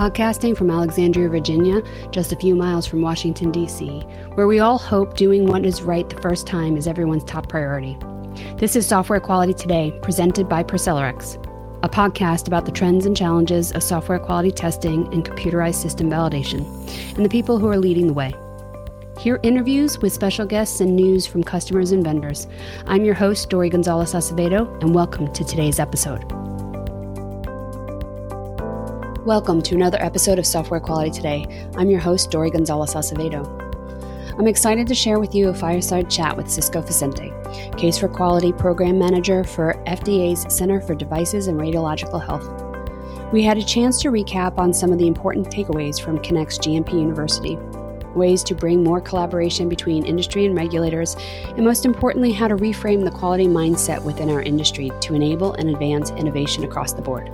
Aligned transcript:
podcasting 0.00 0.56
from 0.56 0.70
Alexandria, 0.70 1.28
Virginia, 1.28 1.82
just 2.10 2.32
a 2.32 2.36
few 2.36 2.56
miles 2.56 2.86
from 2.86 3.02
Washington, 3.02 3.52
D.C., 3.52 4.00
where 4.32 4.46
we 4.46 4.58
all 4.58 4.78
hope 4.78 5.14
doing 5.14 5.44
what 5.44 5.66
is 5.66 5.82
right 5.82 6.08
the 6.08 6.18
first 6.22 6.46
time 6.46 6.78
is 6.78 6.86
everyone's 6.86 7.24
top 7.24 7.50
priority. 7.50 7.98
This 8.56 8.76
is 8.76 8.86
Software 8.86 9.20
Quality 9.20 9.52
Today, 9.52 9.92
presented 10.00 10.48
by 10.48 10.62
ProcellaRx, 10.62 11.34
a 11.82 11.88
podcast 11.90 12.46
about 12.46 12.64
the 12.64 12.72
trends 12.72 13.04
and 13.04 13.14
challenges 13.14 13.72
of 13.72 13.82
software 13.82 14.18
quality 14.18 14.50
testing 14.50 15.06
and 15.12 15.22
computerized 15.22 15.74
system 15.74 16.08
validation, 16.08 16.64
and 17.14 17.22
the 17.22 17.28
people 17.28 17.58
who 17.58 17.68
are 17.68 17.76
leading 17.76 18.06
the 18.06 18.14
way. 18.14 18.32
Hear 19.18 19.38
interviews 19.42 19.98
with 19.98 20.14
special 20.14 20.46
guests 20.46 20.80
and 20.80 20.96
news 20.96 21.26
from 21.26 21.44
customers 21.44 21.92
and 21.92 22.02
vendors. 22.02 22.46
I'm 22.86 23.04
your 23.04 23.12
host, 23.12 23.50
Dori 23.50 23.68
Gonzalez 23.68 24.14
Acevedo, 24.14 24.80
and 24.80 24.94
welcome 24.94 25.30
to 25.34 25.44
today's 25.44 25.78
episode. 25.78 26.39
Welcome 29.30 29.62
to 29.62 29.76
another 29.76 30.02
episode 30.02 30.40
of 30.40 30.44
Software 30.44 30.80
Quality 30.80 31.12
Today. 31.12 31.68
I'm 31.76 31.88
your 31.88 32.00
host, 32.00 32.32
Dori 32.32 32.50
Gonzalez 32.50 32.94
Acevedo. 32.94 33.46
I'm 34.36 34.48
excited 34.48 34.88
to 34.88 34.94
share 34.96 35.20
with 35.20 35.36
you 35.36 35.50
a 35.50 35.54
fireside 35.54 36.10
chat 36.10 36.36
with 36.36 36.50
Cisco 36.50 36.80
Vicente, 36.80 37.32
Case 37.76 37.96
for 37.96 38.08
Quality 38.08 38.52
Program 38.52 38.98
Manager 38.98 39.44
for 39.44 39.80
FDA's 39.86 40.52
Center 40.52 40.80
for 40.80 40.96
Devices 40.96 41.46
and 41.46 41.60
Radiological 41.60 42.20
Health. 42.20 43.32
We 43.32 43.44
had 43.44 43.56
a 43.56 43.62
chance 43.62 44.02
to 44.02 44.08
recap 44.08 44.58
on 44.58 44.74
some 44.74 44.90
of 44.90 44.98
the 44.98 45.06
important 45.06 45.46
takeaways 45.46 46.02
from 46.02 46.18
KENX 46.18 46.58
GMP 46.58 46.94
University, 46.94 47.54
ways 48.16 48.42
to 48.42 48.56
bring 48.56 48.82
more 48.82 49.00
collaboration 49.00 49.68
between 49.68 50.04
industry 50.04 50.44
and 50.44 50.56
regulators, 50.56 51.14
and 51.50 51.64
most 51.64 51.84
importantly, 51.84 52.32
how 52.32 52.48
to 52.48 52.56
reframe 52.56 53.04
the 53.04 53.16
quality 53.16 53.46
mindset 53.46 54.02
within 54.02 54.28
our 54.28 54.42
industry 54.42 54.90
to 55.02 55.14
enable 55.14 55.52
and 55.52 55.70
advance 55.70 56.10
innovation 56.10 56.64
across 56.64 56.94
the 56.94 57.02
board. 57.02 57.30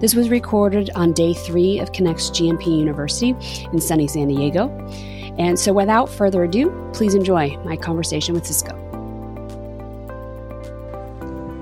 This 0.00 0.14
was 0.14 0.30
recorded 0.30 0.90
on 0.94 1.12
day 1.12 1.34
three 1.34 1.80
of 1.80 1.90
KENX 1.90 2.30
GMP 2.30 2.78
University 2.78 3.30
in 3.72 3.80
sunny 3.80 4.06
San 4.06 4.28
Diego. 4.28 4.68
And 5.38 5.58
so, 5.58 5.72
without 5.72 6.08
further 6.08 6.44
ado, 6.44 6.70
please 6.92 7.14
enjoy 7.14 7.56
my 7.64 7.76
conversation 7.76 8.34
with 8.34 8.46
Cisco. 8.46 8.76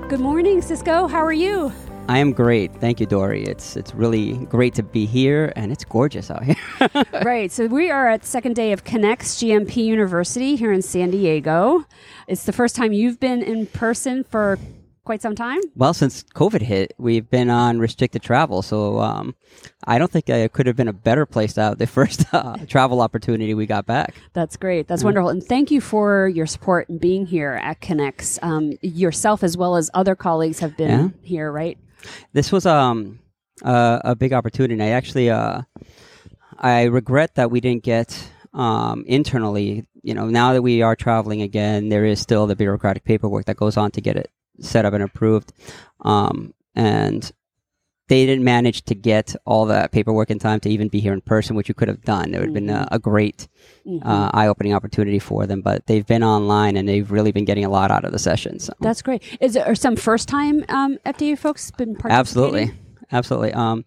Good 0.09 0.21
morning, 0.21 0.61
Cisco. 0.61 1.07
How 1.07 1.25
are 1.25 1.33
you? 1.33 1.73
I 2.09 2.19
am 2.19 2.33
great. 2.33 2.73
Thank 2.75 3.01
you, 3.01 3.07
Dori. 3.07 3.43
It's 3.45 3.75
it's 3.75 3.95
really 3.95 4.35
great 4.47 4.75
to 4.75 4.83
be 4.83 5.07
here 5.07 5.53
and 5.57 5.73
it's 5.73 5.85
gorgeous 5.85 6.31
out 6.31 6.45
here. 6.45 6.57
right. 7.25 7.51
So 7.51 7.67
we 7.67 7.91
are 7.91 8.07
at 8.07 8.25
second 8.25 8.55
day 8.55 8.73
of 8.73 8.85
KENX 8.85 9.43
GMP 9.43 9.77
University 9.85 10.57
here 10.57 10.73
in 10.73 10.83
San 10.83 11.11
Diego. 11.11 11.85
It's 12.29 12.45
the 12.45 12.53
first 12.53 12.77
time 12.77 12.93
you've 12.93 13.19
been 13.19 13.43
in 13.43 13.67
person 13.67 14.25
for 14.25 14.59
quite 15.07 15.23
some 15.23 15.35
time? 15.35 15.61
Well, 15.77 15.95
since 15.95 16.25
COVID 16.35 16.61
hit, 16.61 16.93
we've 16.99 17.31
been 17.31 17.49
on 17.49 17.79
restricted 17.79 18.23
travel. 18.23 18.61
So 18.61 19.01
um, 19.01 19.35
I 19.85 19.99
don't 19.99 20.11
think 20.11 20.29
it 20.29 20.53
could 20.53 20.67
have 20.67 20.77
been 20.77 20.89
a 20.89 20.93
better 20.93 21.25
place 21.25 21.55
to 21.55 21.63
have 21.63 21.79
the 21.79 21.87
first 21.99 22.27
uh, 22.35 22.57
travel 22.67 23.01
opportunity 23.01 23.55
we 23.55 23.65
got 23.65 23.87
back. 23.87 24.17
That's 24.35 24.57
great. 24.57 24.89
That's 24.89 25.05
wonderful. 25.05 25.31
And 25.31 25.43
thank 25.43 25.71
you 25.71 25.81
for 25.81 26.29
your 26.29 26.47
support 26.47 26.89
and 26.91 27.01
being 27.01 27.25
here 27.25 27.59
at 27.63 27.81
KENX. 27.81 28.39
Um, 28.43 28.73
yourself, 28.83 29.43
as 29.43 29.57
well 29.57 29.77
as 29.77 29.89
other 29.95 30.15
colleagues, 30.15 30.59
have 30.59 30.77
been 30.77 31.15
yeah. 31.23 31.29
here, 31.29 31.51
right? 31.51 31.79
This 32.33 32.53
was 32.53 32.67
um, 32.67 33.21
uh, 33.65 34.01
a 34.05 34.17
big 34.17 34.33
opportunity. 34.33 34.83
I 34.83 34.89
actually, 34.89 35.31
uh, 35.31 35.63
I 36.59 36.85
regret 36.85 37.37
that 37.37 37.51
we 37.51 37.61
didn't 37.61 37.85
get 37.85 38.29
um, 38.53 39.05
internally. 39.07 39.87
You 40.03 40.15
know, 40.15 40.27
now 40.27 40.53
that 40.53 40.63
we 40.63 40.83
are 40.83 40.97
traveling 40.97 41.43
again, 41.43 41.89
there 41.89 42.05
is 42.05 42.21
still 42.21 42.47
the 42.47 42.57
bureaucratic 42.57 43.05
paperwork 43.05 43.47
that 43.47 43.57
goes 43.57 43.77
on 43.77 43.93
to 43.93 44.01
get 44.01 44.17
it 44.17 44.31
set 44.61 44.85
up 44.85 44.95
and 44.95 45.03
approved. 45.03 45.53
Um, 46.01 46.55
and 46.75 47.31
they 48.09 48.25
didn't 48.25 48.45
manage 48.45 48.85
to 48.85 48.95
get 48.95 49.35
all 49.45 49.67
that 49.67 49.91
paperwork 49.91 50.31
in 50.31 50.39
time 50.39 50.61
to 50.61 50.69
even 50.71 50.89
be 50.89 51.01
here 51.01 51.13
in 51.13 51.21
person, 51.21 51.57
which 51.57 51.69
you 51.69 51.75
could 51.75 51.89
have 51.89 52.03
done. 52.03 52.35
It 52.35 52.39
would 52.39 52.49
have 52.49 52.55
been 52.55 52.71
a, 52.71 52.75
mm-hmm. 52.75 52.95
a 52.95 52.99
great, 52.99 53.49
mm-hmm. 53.87 54.07
uh, 54.07 54.31
eye-opening 54.33 54.75
opportunity 54.75 55.19
for 55.19 55.47
them. 55.47 55.61
But 55.61 55.87
they've 55.87 56.07
been 56.07 56.23
online 56.23 56.77
and 56.77 56.89
they've 56.89 57.11
really 57.11 57.33
been 57.33 57.45
getting 57.45 57.65
a 57.65 57.69
lot 57.69 57.91
out 57.91 58.05
of 58.05 58.13
the 58.13 58.19
sessions. 58.19 58.65
So. 58.67 58.75
That's 58.81 59.03
great. 59.03 59.23
Is 59.41 59.55
there 59.55 59.75
some 59.75 59.97
first-time 59.97 60.65
um, 60.69 60.99
FDA 61.05 61.37
folks 61.37 61.71
been 61.73 61.97
participating? 61.97 62.13
Absolutely, 62.13 62.73
absolutely. 63.11 63.53
Um, 63.55 63.85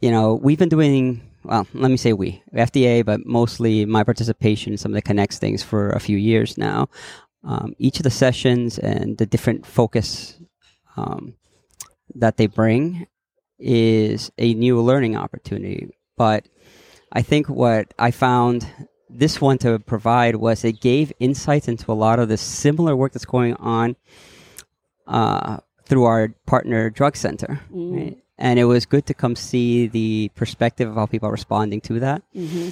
you 0.00 0.10
know, 0.10 0.34
we've 0.34 0.58
been 0.58 0.70
doing. 0.70 1.28
Well, 1.44 1.66
let 1.74 1.90
me 1.90 1.96
say 1.96 2.12
we 2.12 2.40
FDA, 2.54 3.04
but 3.04 3.26
mostly 3.26 3.84
my 3.84 4.04
participation 4.04 4.72
in 4.72 4.78
some 4.78 4.94
of 4.94 4.94
the 4.94 5.02
KENX 5.02 5.38
things 5.38 5.60
for 5.60 5.90
a 5.90 5.98
few 5.98 6.16
years 6.16 6.56
now 6.56 6.88
um, 7.44 7.74
each 7.78 7.98
of 7.98 8.04
the 8.04 8.10
sessions 8.10 8.78
and 8.78 9.18
the 9.18 9.26
different 9.26 9.66
focus 9.66 10.38
um, 10.96 11.34
that 12.14 12.36
they 12.36 12.46
bring 12.46 13.06
is 13.58 14.30
a 14.38 14.54
new 14.54 14.80
learning 14.80 15.16
opportunity. 15.16 15.90
But 16.16 16.46
I 17.12 17.22
think 17.22 17.48
what 17.48 17.94
I 17.98 18.10
found 18.10 18.66
this 19.08 19.40
one 19.40 19.58
to 19.58 19.78
provide 19.78 20.36
was 20.36 20.64
it 20.64 20.80
gave 20.80 21.12
insights 21.18 21.68
into 21.68 21.90
a 21.92 21.94
lot 21.94 22.18
of 22.18 22.28
the 22.28 22.36
similar 22.36 22.96
work 22.96 23.12
that's 23.12 23.24
going 23.24 23.54
on 23.54 23.96
uh, 25.06 25.58
through 25.84 26.04
our 26.04 26.28
partner 26.46 26.90
drug 26.90 27.16
center. 27.16 27.60
Mm. 27.72 27.96
Right? 27.96 28.18
And 28.38 28.58
it 28.58 28.64
was 28.64 28.86
good 28.86 29.06
to 29.06 29.14
come 29.14 29.36
see 29.36 29.86
the 29.86 30.30
perspective 30.34 30.88
of 30.88 30.96
how 30.96 31.06
people 31.06 31.28
are 31.28 31.32
responding 31.32 31.80
to 31.82 32.00
that. 32.00 32.22
Mm-hmm 32.34 32.70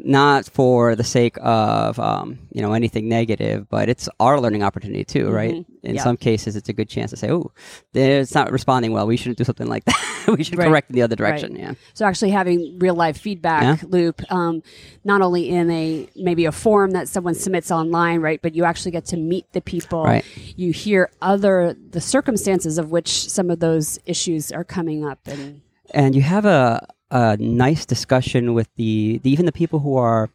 not 0.00 0.46
for 0.46 0.96
the 0.96 1.04
sake 1.04 1.36
of 1.40 1.98
um, 1.98 2.38
you 2.50 2.62
know 2.62 2.72
anything 2.72 3.08
negative, 3.08 3.68
but 3.68 3.88
it's 3.88 4.08
our 4.20 4.40
learning 4.40 4.62
opportunity 4.62 5.04
too, 5.04 5.30
right? 5.30 5.54
Mm-hmm. 5.54 5.86
In 5.86 5.94
yeah. 5.96 6.02
some 6.02 6.16
cases, 6.16 6.56
it's 6.56 6.68
a 6.68 6.72
good 6.72 6.88
chance 6.88 7.10
to 7.10 7.16
say, 7.16 7.30
"Oh, 7.30 7.52
it's 7.92 8.34
not 8.34 8.50
responding 8.50 8.92
well. 8.92 9.06
We 9.06 9.16
shouldn't 9.16 9.38
do 9.38 9.44
something 9.44 9.66
like 9.66 9.84
that. 9.86 10.26
we 10.36 10.44
should 10.44 10.58
right. 10.58 10.68
correct 10.68 10.90
in 10.90 10.96
the 10.96 11.02
other 11.02 11.16
direction." 11.16 11.52
Right. 11.52 11.60
Yeah. 11.60 11.74
So 11.94 12.06
actually, 12.06 12.30
having 12.30 12.78
real 12.78 12.94
life 12.94 13.18
feedback 13.18 13.82
yeah. 13.82 13.88
loop, 13.88 14.20
um, 14.32 14.62
not 15.04 15.22
only 15.22 15.48
in 15.48 15.70
a 15.70 16.08
maybe 16.16 16.44
a 16.44 16.52
form 16.52 16.92
that 16.92 17.08
someone 17.08 17.34
submits 17.34 17.70
online, 17.70 18.20
right, 18.20 18.40
but 18.42 18.54
you 18.54 18.64
actually 18.64 18.92
get 18.92 19.04
to 19.06 19.16
meet 19.16 19.50
the 19.52 19.60
people. 19.60 20.04
Right. 20.04 20.24
You 20.56 20.72
hear 20.72 21.10
other 21.22 21.76
the 21.90 22.00
circumstances 22.00 22.78
of 22.78 22.90
which 22.90 23.30
some 23.30 23.50
of 23.50 23.60
those 23.60 23.98
issues 24.06 24.52
are 24.52 24.64
coming 24.64 25.04
up, 25.04 25.20
and 25.26 25.62
and 25.92 26.14
you 26.14 26.22
have 26.22 26.44
a 26.44 26.86
a 27.14 27.36
nice 27.36 27.86
discussion 27.86 28.54
with 28.54 28.68
the, 28.74 29.20
the, 29.22 29.30
even 29.30 29.46
the 29.46 29.52
people 29.52 29.78
who 29.78 29.96
are 29.96 30.30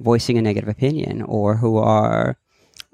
voicing 0.00 0.36
a 0.36 0.42
negative 0.42 0.68
opinion 0.68 1.22
or 1.22 1.56
who 1.56 1.78
are 1.78 2.36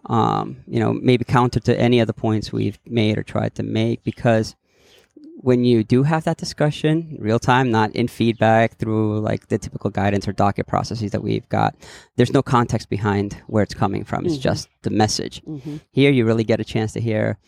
um, 0.07 0.59
you 0.67 0.79
know 0.79 0.93
maybe 0.93 1.25
counter 1.25 1.59
to 1.61 1.79
any 1.79 2.01
of 2.01 2.07
the 2.07 2.13
points 2.13 2.53
we've 2.53 2.79
made 2.87 3.17
or 3.19 3.23
tried 3.23 3.55
to 3.55 3.63
make 3.63 4.05
because 4.05 4.57
when 5.43 5.65
you 5.65 5.83
do 5.83 6.03
have 6.03 6.25
that 6.25 6.37
discussion 6.37 7.17
real 7.19 7.39
time 7.39 7.71
not 7.71 7.91
in 7.93 8.09
feedback 8.09 8.77
through 8.77 9.21
like 9.21 9.49
the 9.49 9.57
typical 9.57 9.89
guidance 9.91 10.29
or 10.29 10.33
docket 10.33 10.67
processes 10.67 11.11
that 11.11 11.23
we've 11.23 11.49
got 11.49 11.75
there's 12.17 12.33
no 12.33 12.43
context 12.43 12.91
behind 12.91 13.43
where 13.47 13.63
it's 13.63 13.75
coming 13.75 14.05
from 14.05 14.27
it's 14.27 14.35
mm-hmm. 14.35 14.43
just 14.43 14.69
the 14.83 14.91
message 14.91 15.43
mm-hmm. 15.43 15.77
here 15.93 16.11
you 16.11 16.27
really 16.27 16.45
get 16.45 16.61
a 16.61 16.65
chance 16.65 16.93
to 16.93 17.01
hear 17.01 17.39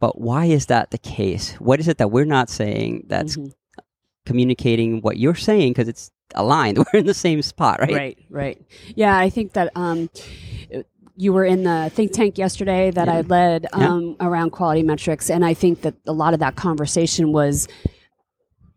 but 0.00 0.20
why 0.20 0.44
is 0.46 0.66
that 0.66 0.90
the 0.90 0.98
case 0.98 1.52
what 1.54 1.80
is 1.80 1.88
it 1.88 1.96
that 1.96 2.10
we're 2.10 2.26
not 2.26 2.50
saying 2.50 3.04
that's 3.08 3.36
mm-hmm 3.36 3.48
communicating 4.30 5.00
what 5.00 5.16
you're 5.16 5.34
saying 5.34 5.72
because 5.72 5.88
it's 5.88 6.12
aligned. 6.36 6.78
We're 6.92 7.00
in 7.00 7.06
the 7.06 7.14
same 7.14 7.42
spot, 7.42 7.80
right? 7.80 7.92
Right, 7.92 8.18
right. 8.30 8.62
Yeah, 8.94 9.18
I 9.18 9.28
think 9.28 9.54
that 9.54 9.72
um, 9.74 10.08
you 11.16 11.32
were 11.32 11.44
in 11.44 11.64
the 11.64 11.90
think 11.92 12.12
tank 12.12 12.38
yesterday 12.38 12.92
that 12.92 13.08
yeah. 13.08 13.14
I 13.14 13.20
led 13.22 13.66
um, 13.72 14.16
yeah. 14.20 14.28
around 14.28 14.50
quality 14.50 14.84
metrics, 14.84 15.30
and 15.30 15.44
I 15.44 15.52
think 15.52 15.80
that 15.80 15.96
a 16.06 16.12
lot 16.12 16.32
of 16.32 16.38
that 16.38 16.54
conversation 16.54 17.32
was 17.32 17.66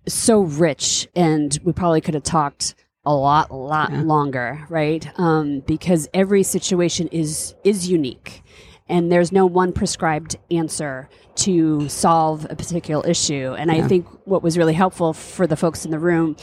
so 0.07 0.41
rich, 0.41 1.07
and 1.15 1.55
we 1.63 1.71
probably 1.71 2.01
could 2.01 2.15
have 2.15 2.23
talked 2.23 2.73
a 3.05 3.13
lot, 3.13 3.51
lot 3.53 3.91
yeah. 3.91 4.01
longer, 4.01 4.65
right? 4.69 5.07
Um, 5.19 5.59
because 5.67 6.09
every 6.15 6.41
situation 6.41 7.09
is 7.09 7.53
is 7.63 7.87
unique 7.87 8.41
and 8.89 9.11
there's 9.11 9.31
no 9.31 9.45
one 9.45 9.71
prescribed 9.71 10.35
answer 10.51 11.09
to 11.35 11.87
solve 11.89 12.45
a 12.49 12.55
particular 12.55 13.05
issue. 13.07 13.55
And 13.57 13.71
yeah. 13.71 13.83
I 13.83 13.87
think 13.87 14.07
what 14.25 14.43
was 14.43 14.57
really 14.57 14.73
helpful 14.73 15.13
for 15.13 15.47
the 15.47 15.55
folks 15.55 15.85
in 15.85 15.91
the 15.91 15.99
room 15.99 16.35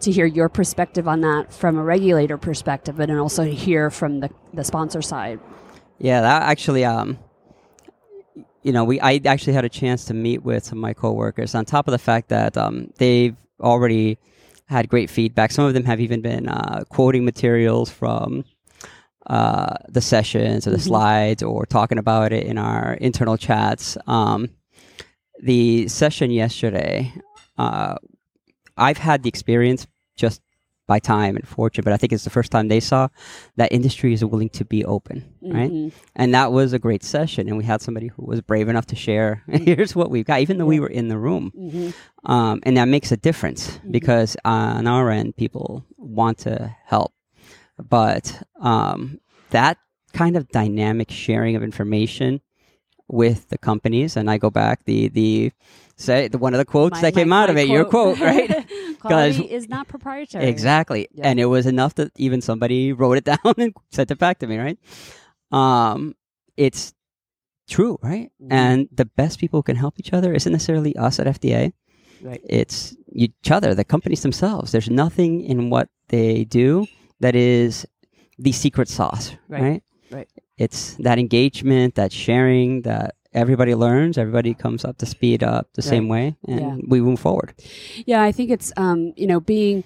to 0.00 0.12
hear 0.12 0.26
your 0.26 0.48
perspective 0.48 1.08
on 1.08 1.20
that 1.22 1.52
from 1.52 1.78
a 1.78 1.82
regulator 1.82 2.36
perspective, 2.36 3.00
and 3.00 3.10
also 3.18 3.44
hear 3.44 3.90
from 3.90 4.20
the, 4.20 4.30
the 4.52 4.62
sponsor 4.64 5.00
side. 5.02 5.40
Yeah, 5.98 6.20
that 6.20 6.42
actually, 6.42 6.84
um, 6.84 7.18
you 8.62 8.72
know, 8.72 8.84
we 8.84 9.00
I 9.00 9.20
actually 9.24 9.54
had 9.54 9.64
a 9.64 9.68
chance 9.68 10.04
to 10.06 10.14
meet 10.14 10.42
with 10.42 10.64
some 10.64 10.78
of 10.78 10.82
my 10.82 10.92
coworkers. 10.92 11.54
On 11.54 11.64
top 11.64 11.88
of 11.88 11.92
the 11.92 11.98
fact 11.98 12.28
that 12.28 12.56
um, 12.56 12.92
they've 12.98 13.36
already 13.60 14.18
had 14.66 14.88
great 14.88 15.08
feedback, 15.08 15.52
some 15.52 15.64
of 15.64 15.74
them 15.74 15.84
have 15.84 16.00
even 16.00 16.20
been 16.20 16.48
uh, 16.48 16.84
quoting 16.88 17.24
materials 17.24 17.90
from 17.90 18.44
uh, 19.26 19.74
the 19.88 20.00
sessions 20.00 20.66
or 20.66 20.70
the 20.70 20.76
mm-hmm. 20.76 20.86
slides 20.86 21.42
or 21.42 21.66
talking 21.66 21.98
about 21.98 22.32
it 22.32 22.46
in 22.46 22.58
our 22.58 22.94
internal 22.94 23.36
chats. 23.36 23.96
Um, 24.06 24.50
the 25.42 25.88
session 25.88 26.30
yesterday, 26.30 27.12
uh, 27.58 27.96
I've 28.76 28.98
had 28.98 29.22
the 29.22 29.28
experience 29.28 29.86
just 30.16 30.40
by 30.86 30.98
time 30.98 31.36
and 31.36 31.48
fortune, 31.48 31.82
but 31.82 31.92
I 31.92 31.96
think 31.96 32.12
it's 32.12 32.24
the 32.24 32.30
first 32.30 32.52
time 32.52 32.68
they 32.68 32.80
saw 32.80 33.08
that 33.56 33.72
industry 33.72 34.12
is 34.12 34.24
willing 34.24 34.50
to 34.50 34.64
be 34.64 34.84
open, 34.84 35.24
right? 35.40 35.70
Mm-hmm. 35.70 35.98
And 36.16 36.34
that 36.34 36.52
was 36.52 36.72
a 36.72 36.78
great 36.78 37.02
session. 37.02 37.48
And 37.48 37.56
we 37.56 37.64
had 37.64 37.80
somebody 37.80 38.08
who 38.08 38.24
was 38.24 38.42
brave 38.42 38.68
enough 38.68 38.86
to 38.86 38.96
share, 38.96 39.42
here's 39.48 39.96
what 39.96 40.10
we've 40.10 40.26
got, 40.26 40.40
even 40.40 40.58
though 40.58 40.66
we 40.66 40.80
were 40.80 40.88
in 40.88 41.08
the 41.08 41.18
room. 41.18 41.52
Mm-hmm. 41.56 42.30
Um, 42.30 42.60
and 42.64 42.76
that 42.76 42.86
makes 42.86 43.12
a 43.12 43.16
difference 43.16 43.78
because 43.90 44.36
on 44.44 44.86
our 44.86 45.10
end, 45.10 45.36
people 45.36 45.86
want 45.96 46.38
to 46.38 46.74
help. 46.84 47.14
But 47.78 48.42
um, 48.60 49.18
that 49.50 49.78
kind 50.12 50.36
of 50.36 50.48
dynamic 50.48 51.10
sharing 51.10 51.56
of 51.56 51.62
information 51.62 52.40
with 53.08 53.48
the 53.48 53.58
companies, 53.58 54.16
and 54.16 54.30
I 54.30 54.38
go 54.38 54.50
back 54.50 54.84
the 54.84 55.08
the 55.08 55.52
say 55.96 56.28
the, 56.28 56.38
one 56.38 56.54
of 56.54 56.58
the 56.58 56.64
quotes 56.64 56.94
My- 56.96 57.00
that 57.02 57.14
came 57.14 57.32
out 57.32 57.50
of 57.50 57.56
my 57.56 57.62
it, 57.62 57.68
your 57.68 57.84
quote. 57.84 58.16
quote, 58.16 58.26
right? 58.48 58.98
Quality 59.00 59.44
is 59.44 59.68
not 59.68 59.86
proprietary. 59.88 60.46
Exactly. 60.46 61.08
Yeah. 61.12 61.28
And 61.28 61.38
it 61.38 61.44
was 61.46 61.66
enough 61.66 61.94
that 61.96 62.12
even 62.16 62.40
somebody 62.40 62.92
wrote 62.92 63.18
it 63.18 63.24
down 63.32 63.54
and 63.58 63.74
sent 63.90 64.10
it 64.10 64.18
back 64.18 64.38
to 64.38 64.46
me, 64.46 64.56
right? 64.58 64.78
Um, 65.52 66.14
it's 66.56 66.94
true, 67.68 67.98
right? 68.02 68.30
Mhm. 68.42 68.48
And 68.52 68.88
the 68.92 69.04
best 69.04 69.38
people 69.38 69.58
who 69.58 69.62
can 69.64 69.76
help 69.76 69.94
each 69.98 70.12
other 70.12 70.32
isn't 70.32 70.50
necessarily 70.52 70.96
us 70.96 71.18
at 71.18 71.26
FDA. 71.26 71.72
Right. 72.22 72.40
It's 72.48 72.96
each 73.12 73.50
other, 73.50 73.74
the 73.74 73.84
companies 73.84 74.22
themselves. 74.22 74.72
There's 74.72 74.88
nothing 74.88 75.42
in 75.42 75.68
what 75.68 75.88
they 76.08 76.44
do 76.44 76.86
that 77.24 77.34
is 77.34 77.86
the 78.38 78.52
secret 78.52 78.88
sauce, 78.88 79.32
Right. 79.48 79.62
right? 79.62 79.82
Right. 80.10 80.28
It's 80.58 80.94
that 81.06 81.18
engagement, 81.18 81.94
that 81.96 82.12
sharing, 82.12 82.82
that 82.82 83.14
everybody 83.32 83.74
learns, 83.74 84.18
everybody 84.18 84.54
comes 84.54 84.84
up 84.84 84.98
to 84.98 85.06
speed 85.06 85.42
up 85.42 85.66
the 85.74 85.82
same 85.82 86.06
way, 86.08 86.36
and 86.46 86.60
Yeah. 86.60 86.76
we 86.86 87.00
move 87.00 87.18
forward. 87.20 87.54
Yeah, 88.06 88.22
I 88.22 88.30
think 88.32 88.50
it's 88.50 88.72
um, 88.76 89.12
you 89.16 89.26
know 89.26 89.40
being. 89.40 89.82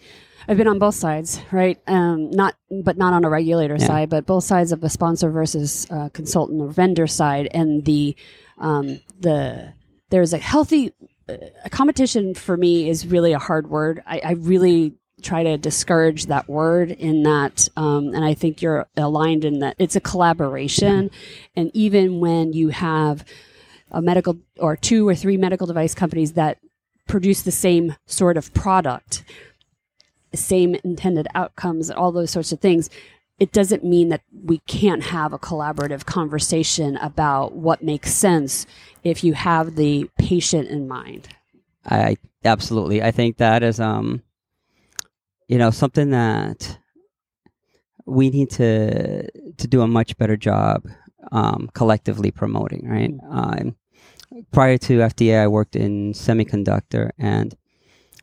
I've 0.50 0.56
been 0.56 0.69
on 0.69 0.79
both 0.79 0.94
sides, 0.94 1.40
right? 1.52 1.79
Um, 1.87 2.31
not, 2.31 2.55
but 2.88 2.96
not 2.96 3.12
on 3.12 3.23
a 3.25 3.29
regulator 3.29 3.76
Yeah. 3.79 3.87
side, 3.87 4.08
but 4.08 4.25
both 4.25 4.44
sides 4.44 4.73
of 4.73 4.81
the 4.81 4.88
sponsor 4.88 5.31
versus 5.31 5.87
uh, 5.90 6.08
consultant 6.19 6.61
or 6.62 6.69
vendor 6.73 7.06
side, 7.06 7.49
and 7.52 7.85
the 7.85 8.17
um, 8.58 9.00
the 9.20 9.73
there's 10.11 10.32
a 10.32 10.38
healthy 10.38 10.93
uh, 11.29 11.37
a 11.64 11.70
competition 11.70 12.35
for 12.35 12.56
me 12.56 12.88
is 12.88 13.06
really 13.06 13.32
a 13.35 13.38
hard 13.38 13.69
word. 13.69 14.02
I, 14.06 14.17
I 14.25 14.32
really 14.32 14.94
try 15.22 15.42
to 15.42 15.56
discourage 15.56 16.26
that 16.26 16.48
word 16.48 16.90
in 16.90 17.22
that, 17.24 17.68
um, 17.76 18.14
and 18.14 18.24
I 18.24 18.34
think 18.34 18.62
you're 18.62 18.86
aligned 18.96 19.44
in 19.44 19.58
that 19.60 19.76
it's 19.78 19.96
a 19.96 20.00
collaboration, 20.00 21.10
and 21.56 21.70
even 21.74 22.20
when 22.20 22.52
you 22.52 22.68
have 22.68 23.24
a 23.90 24.02
medical 24.02 24.38
or 24.58 24.76
two 24.76 25.08
or 25.08 25.14
three 25.14 25.36
medical 25.36 25.66
device 25.66 25.94
companies 25.94 26.32
that 26.34 26.58
produce 27.06 27.42
the 27.42 27.50
same 27.50 27.96
sort 28.06 28.36
of 28.36 28.52
product, 28.54 29.24
same 30.34 30.74
intended 30.84 31.26
outcomes, 31.34 31.90
all 31.90 32.12
those 32.12 32.30
sorts 32.30 32.52
of 32.52 32.60
things, 32.60 32.90
it 33.38 33.52
doesn't 33.52 33.84
mean 33.84 34.08
that 34.08 34.22
we 34.44 34.58
can't 34.66 35.04
have 35.04 35.32
a 35.32 35.38
collaborative 35.38 36.04
conversation 36.04 36.96
about 36.96 37.52
what 37.52 37.82
makes 37.82 38.12
sense 38.12 38.66
if 39.04 39.22
you 39.22 39.32
have 39.34 39.76
the 39.76 40.10
patient 40.18 40.68
in 40.68 40.88
mind. 40.88 41.28
I 41.86 42.16
absolutely. 42.44 43.02
I 43.02 43.10
think 43.10 43.38
that 43.38 43.62
is 43.62 43.80
um 43.80 44.22
you 45.48 45.58
know 45.58 45.70
something 45.70 46.10
that 46.10 46.78
we 48.06 48.30
need 48.30 48.50
to 48.50 49.28
to 49.56 49.66
do 49.66 49.80
a 49.82 49.86
much 49.88 50.16
better 50.16 50.36
job 50.36 50.86
um, 51.32 51.68
collectively 51.74 52.30
promoting. 52.30 52.88
Right. 52.88 53.12
Um, 53.30 53.76
prior 54.52 54.78
to 54.78 54.98
FDA, 54.98 55.42
I 55.42 55.46
worked 55.48 55.74
in 55.76 56.12
semiconductor, 56.12 57.10
and 57.18 57.54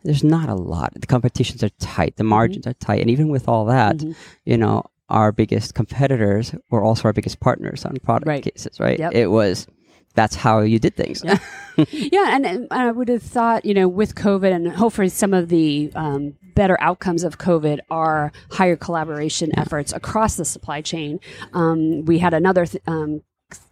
there's 0.03 0.23
not 0.23 0.49
a 0.49 0.55
lot. 0.55 0.93
The 0.95 1.07
competitions 1.07 1.63
are 1.63 1.69
tight. 1.79 2.15
The 2.15 2.23
margins 2.23 2.65
are 2.67 2.73
tight, 2.73 3.01
and 3.01 3.09
even 3.09 3.29
with 3.29 3.47
all 3.47 3.65
that, 3.65 3.97
Mhm. 3.97 4.15
you 4.45 4.57
know, 4.57 4.83
our 5.09 5.31
biggest 5.31 5.73
competitors 5.75 6.55
were 6.71 6.83
also 6.83 7.03
our 7.05 7.13
biggest 7.13 7.39
partners 7.39 7.85
on 7.85 7.95
product 7.97 8.27
Right. 8.27 8.43
cases. 8.43 8.79
Right. 8.79 8.97
Yep. 8.99 9.13
It 9.13 9.27
was. 9.27 9.67
That's 10.15 10.35
how 10.35 10.61
you 10.61 10.79
did 10.79 10.95
things. 10.95 11.21
Yeah. 11.23 11.37
yeah, 11.89 12.35
and, 12.35 12.45
and 12.45 12.67
I 12.71 12.91
would 12.91 13.09
have 13.09 13.21
thought, 13.23 13.65
you 13.65 13.73
know, 13.73 13.87
with 13.87 14.15
COVID 14.15 14.51
and 14.51 14.67
hopefully 14.69 15.09
some 15.09 15.33
of 15.33 15.49
the 15.49 15.91
um, 15.93 16.35
better 16.55 16.77
outcomes 16.79 17.23
of 17.23 17.37
COVID 17.37 17.79
are 17.89 18.31
higher 18.51 18.75
collaboration 18.77 19.51
efforts 19.57 19.91
across 19.93 20.35
the 20.37 20.45
supply 20.45 20.81
chain. 20.81 21.19
Um, 21.53 22.05
we 22.05 22.19
had 22.19 22.33
another 22.33 22.65
th- 22.65 22.81
um, 22.87 23.21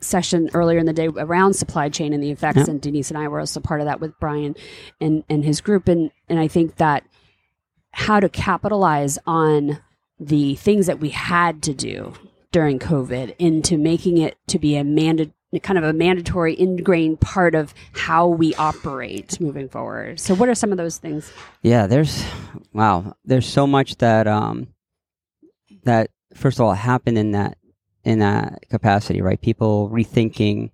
session 0.02 0.50
earlier 0.54 0.78
in 0.78 0.86
the 0.86 0.94
day 0.94 1.08
around 1.08 1.54
supply 1.54 1.90
chain 1.90 2.14
and 2.14 2.22
the 2.22 2.30
effects, 2.32 2.58
Yeah. 2.58 2.66
and 2.72 2.82
Denise 2.82 3.10
and 3.10 3.18
I 3.18 3.28
were 3.28 3.40
also 3.40 3.60
part 3.60 3.80
of 3.82 3.86
that 3.88 4.00
with 4.00 4.20
Brian 4.20 4.56
and 5.02 5.24
and 5.30 5.44
his 5.44 5.62
group, 5.62 5.88
and 5.88 6.12
and 6.30 6.40
I 6.40 6.48
think 6.48 6.76
that 6.76 7.04
how 7.92 8.20
to 8.20 8.30
capitalize 8.30 9.18
on 9.26 9.80
the 10.20 10.56
things 10.56 10.88
that 10.88 11.00
we 11.00 11.10
had 11.10 11.62
to 11.64 11.74
do 11.74 12.14
during 12.52 12.80
COVID 12.80 13.36
into 13.40 13.78
making 13.78 14.18
it 14.20 14.38
to 14.48 14.60
be 14.60 14.76
a 14.76 14.84
mandate 14.84 15.32
kind 15.60 15.78
of 15.78 15.84
a 15.84 15.94
mandatory 15.94 16.60
ingrained 16.60 17.22
part 17.22 17.56
of 17.56 17.74
how 17.94 18.28
we 18.28 18.56
operate 18.56 19.40
moving 19.40 19.70
forward. 19.70 20.20
So 20.20 20.34
what 20.34 20.50
are 20.50 20.56
some 20.56 20.72
of 20.72 20.78
those 20.78 20.98
things? 20.98 21.32
Yeah, 21.62 21.88
there's 21.88 22.26
wow, 22.74 23.16
there's 23.26 23.48
so 23.48 23.68
much 23.68 23.98
that 23.98 24.28
um 24.28 24.68
that 25.84 26.10
first 26.34 26.60
of 26.60 26.66
all 26.66 26.74
happened 26.74 27.18
in 27.18 27.32
that 27.32 27.58
in 28.04 28.20
that 28.20 28.66
capacity, 28.70 29.22
right? 29.22 29.40
People 29.40 29.90
rethinking 29.90 30.72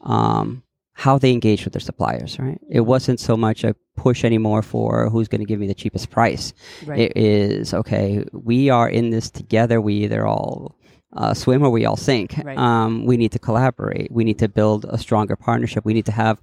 um 0.00 0.62
how 0.94 1.18
they 1.18 1.32
engage 1.32 1.64
with 1.64 1.72
their 1.72 1.80
suppliers, 1.80 2.38
right? 2.38 2.60
It 2.70 2.82
wasn't 2.82 3.18
so 3.18 3.36
much 3.36 3.64
a 3.64 3.74
push 3.96 4.24
anymore 4.24 4.62
for 4.62 5.08
who's 5.10 5.28
going 5.28 5.40
to 5.40 5.46
give 5.46 5.58
me 5.58 5.66
the 5.66 5.74
cheapest 5.74 6.10
price. 6.10 6.52
Right. 6.86 7.00
It 7.00 7.16
is 7.16 7.74
okay. 7.74 8.24
We 8.32 8.70
are 8.70 8.88
in 8.88 9.10
this 9.10 9.30
together. 9.30 9.80
We 9.80 9.94
either 9.94 10.26
all 10.26 10.76
uh, 11.14 11.34
swim 11.34 11.62
or 11.62 11.70
we 11.70 11.84
all 11.84 11.96
sink. 11.96 12.34
Right. 12.42 12.56
Um, 12.58 13.04
we 13.06 13.16
need 13.16 13.32
to 13.32 13.38
collaborate. 13.38 14.10
We 14.10 14.24
need 14.24 14.38
to 14.38 14.48
build 14.48 14.86
a 14.88 14.98
stronger 14.98 15.36
partnership. 15.36 15.84
We 15.84 15.94
need 15.94 16.06
to 16.06 16.12
have 16.12 16.40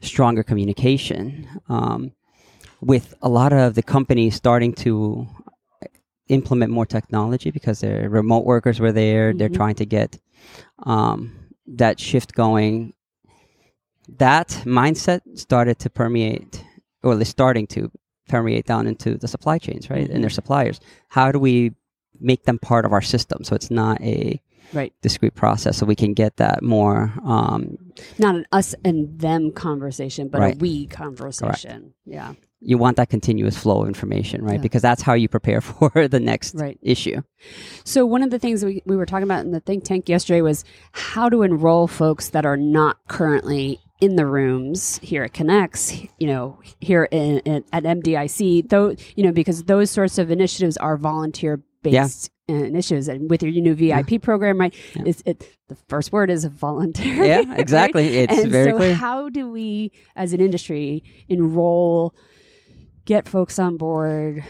stronger 0.00 0.42
communication. 0.42 1.48
Um, 1.68 2.12
with 2.80 3.14
a 3.22 3.28
lot 3.28 3.52
of 3.52 3.74
the 3.74 3.82
companies 3.82 4.34
starting 4.34 4.72
to 4.74 5.28
implement 6.28 6.72
more 6.72 6.86
technology 6.86 7.50
because 7.50 7.80
their 7.80 8.08
remote 8.10 8.44
workers 8.44 8.80
were 8.80 8.92
there. 8.92 9.32
They're 9.32 9.48
Mhm. 9.48 9.54
trying 9.54 9.74
to 9.76 9.86
get 9.86 10.18
um, 10.84 11.32
that 11.66 12.00
shift 12.00 12.34
going. 12.34 12.92
That 14.18 14.48
mindset 14.64 15.20
started 15.34 15.78
to 15.80 15.90
permeate, 15.90 16.64
or 17.04 17.20
is 17.20 17.28
starting 17.28 17.66
to 17.68 17.90
permeate 18.28 18.66
down 18.66 18.86
into 18.88 19.16
the 19.16 19.28
supply 19.28 19.58
chains, 19.58 19.88
right, 19.90 20.08
and 20.10 20.22
their 20.22 20.30
suppliers. 20.30 20.80
How 21.08 21.30
do 21.30 21.38
we 21.38 21.72
make 22.22 22.44
them 22.44 22.58
part 22.58 22.84
of 22.84 22.92
our 22.92 23.02
system 23.02 23.44
so 23.44 23.54
it's 23.54 23.70
not 23.70 24.00
a 24.00 24.40
Right. 24.74 24.90
discrete 25.02 25.34
process, 25.34 25.76
so 25.76 25.84
we 25.84 25.94
can 25.94 26.14
get 26.14 26.38
that 26.38 26.62
more 26.62 27.12
um, 27.26 27.76
Not 28.18 28.36
an 28.36 28.46
us 28.52 28.74
and 28.86 29.18
them 29.20 29.52
conversation, 29.52 30.28
but 30.28 30.40
a 30.40 30.56
we 30.58 30.86
conversation. 30.86 31.92
Yeah. 32.06 32.32
you 32.64 32.78
want 32.78 32.96
that 32.96 33.10
continuous 33.10 33.54
flow 33.58 33.82
of 33.82 33.88
information, 33.88 34.42
right? 34.42 34.54
Yeah. 34.54 34.60
Because 34.62 34.80
that's 34.80 35.02
how 35.02 35.12
you 35.12 35.28
prepare 35.28 35.60
for 35.72 36.08
the 36.08 36.20
next 36.20 36.54
Right. 36.54 36.78
issue. 36.80 37.20
So 37.84 38.06
one 38.06 38.22
of 38.22 38.30
the 38.30 38.38
things 38.38 38.64
we, 38.64 38.82
we 38.86 38.96
were 38.96 39.04
talking 39.04 39.24
about 39.24 39.44
in 39.44 39.50
the 39.50 39.60
think 39.60 39.84
tank 39.84 40.08
yesterday 40.08 40.40
was 40.40 40.64
how 40.92 41.28
to 41.28 41.42
enroll 41.42 41.86
folks 41.86 42.30
that 42.30 42.46
are 42.46 42.56
not 42.56 42.96
currently 43.08 43.78
in 44.00 44.16
the 44.16 44.24
rooms 44.26 44.98
here 45.02 45.22
at 45.22 45.32
KENX, 45.34 46.08
you 46.18 46.26
know, 46.28 46.58
here 46.80 47.04
in, 47.10 47.40
in, 47.40 47.62
at 47.74 47.84
MDIC, 47.84 48.68
though, 48.70 48.96
you 49.16 49.22
know, 49.22 49.32
because 49.32 49.64
those 49.64 49.90
sorts 49.90 50.16
of 50.18 50.30
initiatives 50.30 50.76
are 50.78 50.96
volunteer 50.96 51.60
based 51.82 52.30
uh, 52.48 52.54
initiatives 52.54 53.08
and 53.08 53.30
with 53.30 53.42
your 53.42 53.52
new 53.52 53.74
VIP 53.74 54.20
program, 54.20 54.58
right? 54.58 54.74
Yeah. 54.94 55.02
It's 55.06 55.22
it 55.24 55.56
the 55.68 55.76
first 55.88 56.12
word 56.12 56.30
is 56.30 56.44
voluntary? 56.44 57.28
Yeah, 57.28 57.40
right? 57.48 57.60
exactly. 57.60 58.16
It's 58.18 58.36
and 58.36 58.50
very 58.50 58.70
so 58.70 58.76
clear. 58.76 58.94
how 58.94 59.28
do 59.28 59.50
we 59.50 59.92
as 60.16 60.32
an 60.32 60.40
industry 60.40 61.02
enroll 61.28 62.14
get 63.04 63.28
folks 63.28 63.58
on 63.58 63.76
board? 63.76 64.44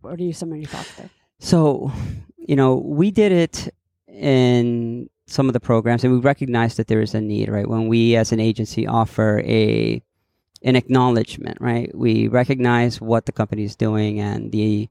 What 0.00 0.18
are 0.18 0.22
you 0.22 0.32
some 0.32 0.52
of 0.52 0.58
your 0.58 0.66
thoughts 0.66 0.94
there? 0.96 1.10
So, 1.40 1.92
you 2.36 2.56
know, 2.56 2.76
we 2.76 3.10
did 3.10 3.32
it 3.32 3.72
in 4.08 5.08
some 5.26 5.48
of 5.48 5.52
the 5.52 5.60
programs, 5.60 6.02
and 6.04 6.12
we 6.12 6.18
recognized 6.18 6.76
that 6.78 6.88
there 6.88 7.00
is 7.00 7.14
a 7.14 7.20
need, 7.20 7.48
right? 7.48 7.68
When 7.68 7.86
we, 7.86 8.16
as 8.16 8.32
an 8.32 8.40
agency, 8.40 8.86
offer 8.86 9.40
a 9.44 10.02
an 10.62 10.74
acknowledgement, 10.74 11.58
right? 11.60 11.96
We 11.96 12.26
recognize 12.26 13.00
what 13.00 13.26
the 13.26 13.32
company 13.32 13.62
is 13.62 13.76
doing 13.76 14.18
and 14.18 14.50
the 14.50 14.88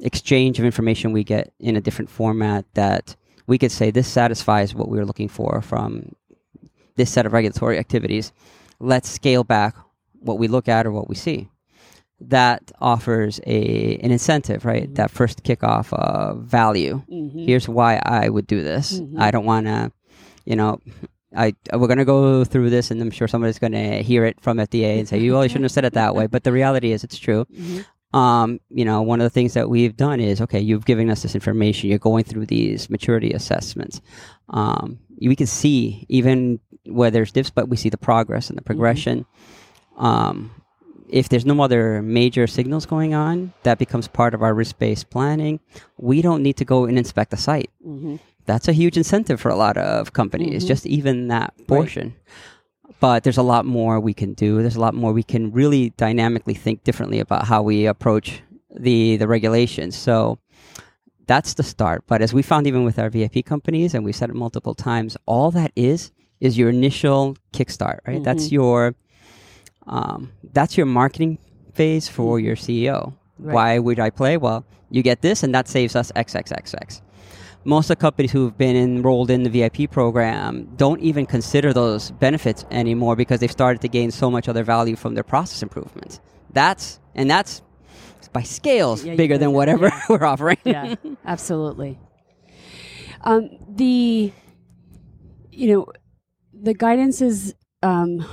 exchange 0.00 0.58
of 0.58 0.64
information 0.64 1.12
we 1.12 1.24
get 1.24 1.52
in 1.58 1.76
a 1.76 1.80
different 1.80 2.10
format 2.10 2.64
that 2.74 3.16
we 3.46 3.58
could 3.58 3.72
say 3.72 3.90
this 3.90 4.08
satisfies 4.08 4.74
what 4.74 4.88
we 4.88 4.98
were 4.98 5.06
looking 5.06 5.28
for 5.28 5.60
from 5.62 6.12
this 6.96 7.10
set 7.10 7.26
of 7.26 7.32
regulatory 7.32 7.78
activities. 7.78 8.32
Let's 8.80 9.08
scale 9.08 9.44
back 9.44 9.74
what 10.20 10.38
we 10.38 10.48
look 10.48 10.68
at 10.68 10.86
or 10.86 10.92
what 10.92 11.08
we 11.08 11.14
see. 11.14 11.48
That 12.20 12.72
offers 12.80 13.40
a 13.46 13.96
an 14.02 14.10
incentive, 14.10 14.64
right? 14.64 14.92
That 14.96 15.10
first 15.10 15.44
kickoff 15.44 15.92
of 15.92 16.42
value. 16.44 17.02
Mhm. 17.10 17.46
Here's 17.46 17.68
why 17.68 18.00
I 18.04 18.28
would 18.28 18.46
do 18.48 18.62
this. 18.62 19.00
Mhm. 19.00 19.20
I 19.20 19.30
don't 19.30 19.44
want 19.44 19.66
to, 19.66 19.92
you 20.44 20.56
know, 20.56 20.80
I 21.36 21.54
we're 21.72 21.86
gonna 21.86 22.04
go 22.04 22.42
through 22.44 22.70
this, 22.70 22.90
and 22.90 23.00
I'm 23.00 23.10
sure 23.12 23.28
somebody's 23.28 23.58
gonna 23.60 23.98
hear 24.02 24.24
it 24.24 24.40
from 24.40 24.58
FDA 24.58 24.98
and 24.98 25.06
say, 25.08 25.18
"You, 25.20 25.40
you 25.40 25.48
shouldn't 25.48 25.64
have 25.66 25.72
said 25.72 25.84
it 25.84 25.92
that 25.92 26.14
way." 26.16 26.26
But 26.34 26.42
the 26.42 26.50
reality 26.52 26.90
is, 26.92 27.04
it's 27.04 27.18
true. 27.18 27.44
Mhm. 27.56 27.84
Um, 28.12 28.60
you 28.70 28.84
know, 28.84 29.02
one 29.02 29.20
of 29.20 29.24
the 29.24 29.30
things 29.30 29.54
that 29.54 29.68
we've 29.68 29.96
done 29.96 30.20
is 30.20 30.40
okay, 30.40 30.60
you've 30.60 30.86
given 30.86 31.10
us 31.10 31.22
this 31.22 31.34
information. 31.34 31.90
You're 31.90 31.98
going 31.98 32.24
through 32.24 32.46
these 32.46 32.88
maturity 32.88 33.32
assessments. 33.32 34.00
Um, 34.48 34.98
we 35.20 35.36
can 35.36 35.46
see 35.46 36.06
even 36.08 36.60
where 36.86 37.10
there's 37.10 37.32
dips, 37.32 37.50
but 37.50 37.68
we 37.68 37.76
see 37.76 37.90
the 37.90 37.98
progress 37.98 38.48
and 38.48 38.56
the 38.56 38.62
progression. 38.62 39.26
Um, 39.96 40.50
if 41.08 41.28
there's 41.28 41.46
no 41.46 41.60
other 41.62 42.02
major 42.02 42.46
signals 42.46 42.86
going 42.86 43.14
on, 43.14 43.52
that 43.62 43.78
becomes 43.78 44.08
part 44.08 44.34
of 44.34 44.42
our 44.42 44.54
risk-based 44.54 45.10
planning. 45.10 45.60
We 45.96 46.22
don't 46.22 46.42
need 46.42 46.56
to 46.58 46.64
go 46.64 46.84
and 46.84 46.98
inspect 46.98 47.30
the 47.30 47.36
site. 47.36 47.70
Mm-hmm. 47.86 48.16
That's 48.46 48.68
a 48.68 48.72
huge 48.72 48.96
incentive 48.96 49.40
for 49.40 49.50
a 49.50 49.56
lot 49.56 49.76
of 49.76 50.12
companies, 50.12 50.64
just 50.64 50.86
even 50.86 51.28
that 51.28 51.54
portion. 51.66 52.14
But 53.00 53.22
there's 53.22 53.38
a 53.38 53.42
lot 53.42 53.64
more 53.64 54.00
we 54.00 54.14
can 54.14 54.34
do. 54.34 54.60
There's 54.60 54.76
a 54.76 54.80
lot 54.80 54.94
more 54.94 55.12
we 55.12 55.22
can 55.22 55.52
really 55.52 55.90
dynamically 55.90 56.54
think 56.54 56.84
differently 56.84 57.20
about 57.20 57.46
how 57.46 57.62
we 57.62 57.86
approach 57.86 58.42
the 58.74 59.16
the 59.16 59.28
regulations. 59.28 59.96
So 59.96 60.38
that's 61.26 61.54
the 61.54 61.62
start. 61.62 62.04
But 62.06 62.22
as 62.22 62.34
we 62.34 62.42
found 62.42 62.66
even 62.66 62.84
with 62.84 62.98
our 62.98 63.10
VIP 63.10 63.44
companies, 63.44 63.94
and 63.94 64.04
we've 64.04 64.16
said 64.16 64.30
it 64.30 64.34
multiple 64.34 64.74
times, 64.74 65.16
all 65.26 65.50
that 65.52 65.72
is 65.76 66.10
is 66.40 66.58
your 66.58 66.70
initial 66.70 67.36
kickstart, 67.52 67.98
right? 68.06 68.22
That's 68.22 68.50
your 68.50 68.94
um, 69.86 70.32
that's 70.52 70.76
your 70.76 70.86
marketing 70.86 71.38
phase 71.74 72.08
for 72.08 72.40
your 72.40 72.56
CEO. 72.56 73.14
Right. 73.38 73.54
Why 73.54 73.78
would 73.78 74.00
I 74.00 74.10
play? 74.10 74.36
Well, 74.36 74.64
you 74.90 75.02
get 75.02 75.22
this, 75.22 75.42
and 75.42 75.54
that 75.54 75.68
saves 75.68 75.94
us 75.94 76.10
XXXX. 76.16 77.00
Most 77.64 77.90
of 77.90 77.98
the 77.98 78.00
companies 78.00 78.32
who've 78.32 78.56
been 78.56 78.76
enrolled 78.76 79.30
in 79.30 79.42
the 79.42 79.50
VIP 79.50 79.90
program 79.90 80.68
don't 80.76 81.00
even 81.00 81.26
consider 81.26 81.72
those 81.72 82.10
benefits 82.12 82.64
anymore 82.70 83.14
because 83.16 83.40
they've 83.40 83.50
started 83.52 83.80
to 83.82 83.88
gain 83.88 84.10
so 84.10 84.30
much 84.30 84.48
other 84.48 84.62
value 84.64 84.96
from 84.96 85.14
their 85.14 85.24
process 85.24 85.62
improvements. 85.62 86.20
That's 86.52 86.98
and 87.14 87.30
that's 87.30 87.62
by 88.32 88.42
scales 88.42 89.04
Yeah, 89.04 89.16
bigger 89.16 89.38
than 89.38 89.52
whatever 89.52 89.86
yeah. 89.88 90.02
we're 90.08 90.24
offering. 90.24 90.58
yeah, 90.64 90.94
absolutely. 91.26 91.98
Um, 93.22 93.50
the 93.68 94.32
you 95.50 95.74
know 95.74 95.86
the 96.52 96.74
guidance 96.74 97.20
is 97.20 97.54
um, 97.82 98.24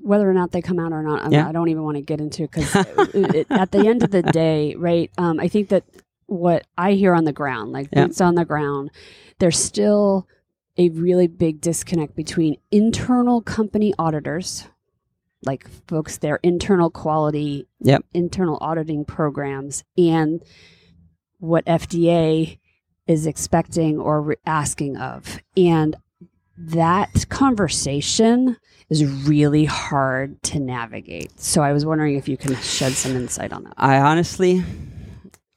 whether 0.00 0.28
or 0.28 0.34
not 0.34 0.52
they 0.52 0.60
come 0.62 0.78
out 0.78 0.92
or 0.92 1.02
not. 1.02 1.30
Yeah. 1.32 1.48
I 1.48 1.52
don't 1.52 1.68
even 1.68 1.82
want 1.84 1.96
to 1.96 2.02
get 2.02 2.20
into 2.20 2.42
because 2.42 2.74
at 2.76 3.70
the 3.72 3.84
end 3.86 4.02
of 4.02 4.10
the 4.10 4.22
day, 4.22 4.74
right? 4.76 5.10
Um, 5.18 5.40
I 5.40 5.48
think 5.48 5.68
that 5.70 5.84
what 6.26 6.66
I 6.78 6.92
hear 6.92 7.14
on 7.14 7.24
the 7.24 7.32
ground, 7.32 7.72
like 7.72 7.88
Yeah. 7.92 8.06
boots 8.06 8.20
on 8.20 8.34
the 8.34 8.44
ground, 8.44 8.90
there's 9.38 9.58
still 9.58 10.26
a 10.76 10.88
really 10.90 11.26
big 11.26 11.60
disconnect 11.60 12.16
between 12.16 12.56
internal 12.70 13.40
company 13.40 13.94
auditors, 13.98 14.64
like 15.44 15.68
folks, 15.86 16.18
their 16.18 16.40
internal 16.42 16.90
quality 16.90 17.66
Yep. 17.80 18.04
internal 18.14 18.58
auditing 18.60 19.04
programs 19.04 19.84
and 19.98 20.42
what 21.38 21.64
FDA 21.66 22.58
is 23.06 23.26
expecting 23.26 23.98
or 23.98 24.22
re- 24.22 24.36
asking 24.46 24.96
of. 24.96 25.38
And 25.56 25.96
that 26.56 27.28
conversation 27.28 28.56
is 28.88 29.04
really 29.28 29.64
hard 29.64 30.42
to 30.44 30.58
navigate. 30.58 31.38
So 31.40 31.62
I 31.62 31.72
was 31.72 31.84
wondering 31.84 32.16
if 32.16 32.28
you 32.28 32.36
can 32.36 32.54
shed 32.56 32.92
some 32.92 33.14
insight 33.16 33.52
on 33.52 33.64
that. 33.64 33.74
I 33.76 33.98
honestly, 33.98 34.62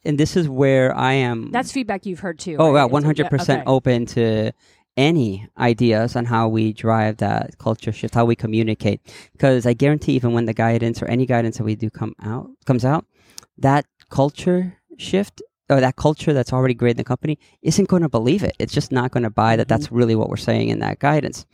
and 0.08 0.18
this 0.18 0.36
is 0.36 0.50
where 0.50 0.96
I 0.96 1.14
am. 1.14 1.52
That's 1.52 1.72
feedback 1.72 2.06
you've 2.06 2.20
heard 2.20 2.40
too. 2.40 2.56
Oh, 2.58 2.72
right? 2.72 2.80
yeah, 2.80 2.86
one 2.86 3.04
hundred 3.04 3.30
percent 3.30 3.64
open 3.68 4.06
to 4.08 4.54
any 4.96 5.48
ideas 5.60 6.16
on 6.16 6.26
how 6.26 6.48
we 6.48 6.74
drive 6.74 7.18
that 7.18 7.60
culture 7.60 7.92
shift, 7.92 8.16
how 8.16 8.26
we 8.26 8.36
communicate. 8.36 9.00
Because 9.34 9.68
I 9.68 9.74
guarantee, 9.74 10.14
even 10.14 10.34
when 10.34 10.46
the 10.46 10.54
guidance 10.54 11.04
or 11.04 11.06
any 11.06 11.26
guidance 11.28 11.58
that 11.58 11.64
we 11.64 11.76
do 11.76 11.90
come 11.92 12.16
out 12.24 12.50
comes 12.66 12.84
out, 12.84 13.06
that 13.60 13.86
culture 14.10 14.78
shift 14.98 15.44
or 15.70 15.82
that 15.82 15.98
culture 15.98 16.34
that's 16.34 16.54
already 16.54 16.74
great 16.74 16.92
in 16.92 16.98
the 16.98 17.04
company 17.04 17.38
isn't 17.62 17.90
going 17.90 18.02
to 18.02 18.10
believe 18.10 18.42
it. 18.42 18.56
It's 18.58 18.74
just 18.74 18.92
not 18.92 19.12
going 19.12 19.24
to 19.24 19.30
buy 19.30 19.58
that. 19.58 19.68
That's 19.68 19.92
really 19.92 20.16
what 20.16 20.30
we're 20.30 20.38
saying 20.38 20.70
in 20.70 20.80
that 20.80 21.00
guidance. 21.00 21.46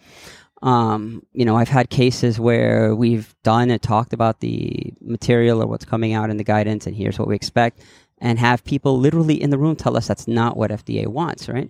Um, 0.62 1.24
you 1.33 1.43
know, 1.43 1.57
I've 1.57 1.67
had 1.67 1.89
cases 1.89 2.39
where 2.39 2.95
we've 2.95 3.36
done 3.43 3.69
and 3.69 3.81
talked 3.81 4.13
about 4.13 4.39
the 4.39 4.93
material 5.01 5.62
or 5.62 5.67
what's 5.67 5.83
coming 5.83 6.13
out 6.13 6.29
in 6.29 6.38
the 6.38 6.43
guidance, 6.45 6.88
and 6.88 6.95
here's 6.95 7.19
what 7.19 7.27
we 7.27 7.36
expect, 7.36 7.81
and 8.24 8.39
have 8.39 8.63
people 8.63 8.98
literally 8.98 9.39
in 9.39 9.51
the 9.51 9.58
room 9.60 9.75
tell 9.75 9.96
us 9.96 10.08
that's 10.08 10.27
not 10.27 10.58
what 10.58 10.72
FDA 10.72 11.06
wants, 11.06 11.48
right? 11.48 11.70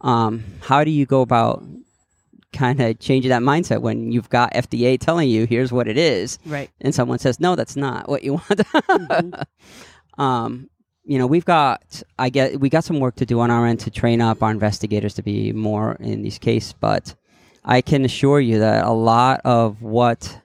Um, 0.00 0.42
how 0.62 0.82
do 0.82 0.90
you 0.90 1.06
go 1.06 1.20
about 1.20 1.62
kind 2.52 2.80
of 2.80 2.98
changing 2.98 3.28
that 3.28 3.42
mindset 3.42 3.80
when 3.82 4.10
you've 4.10 4.28
got 4.28 4.52
FDA 4.54 4.98
telling 4.98 5.28
you 5.28 5.46
here's 5.46 5.70
what 5.72 5.86
it 5.88 5.96
is, 5.96 6.38
Right. 6.44 6.70
and 6.80 6.94
someone 6.94 7.18
says 7.18 7.38
no, 7.38 7.54
that's 7.56 7.76
not 7.76 8.08
what 8.08 8.24
you 8.24 8.32
want? 8.34 8.60
um, 10.18 10.68
you 11.04 11.18
know, 11.18 11.26
we've 11.26 11.44
got 11.44 12.02
I 12.18 12.30
get 12.30 12.60
we 12.60 12.68
got 12.68 12.84
some 12.84 13.00
work 13.00 13.16
to 13.16 13.26
do 13.26 13.40
on 13.40 13.50
our 13.50 13.66
end 13.66 13.80
to 13.80 13.90
train 13.90 14.20
up 14.20 14.42
our 14.42 14.50
investigators 14.50 15.14
to 15.14 15.22
be 15.22 15.52
more 15.52 15.96
in 16.00 16.22
these 16.22 16.38
cases, 16.38 16.74
but 16.78 17.14
I 17.64 17.80
can 17.80 18.04
assure 18.04 18.40
you 18.40 18.58
that 18.60 18.84
a 18.84 18.92
lot 18.92 19.40
of 19.44 19.82
what 19.82 20.40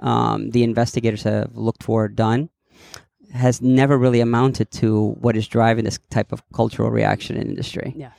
um, 0.00 0.50
the 0.50 0.62
investigators 0.64 1.22
have 1.22 1.56
looked 1.56 1.82
for 1.82 2.08
done 2.08 2.48
has 3.32 3.60
never 3.62 3.98
really 3.98 4.20
amounted 4.20 4.70
to 4.70 5.10
what 5.20 5.36
is 5.36 5.48
driving 5.48 5.84
this 5.84 5.98
type 6.10 6.32
of 6.32 6.42
cultural 6.52 6.90
reaction 6.90 7.36
in 7.36 7.48
industry. 7.48 7.92
Yeah. 7.96 8.12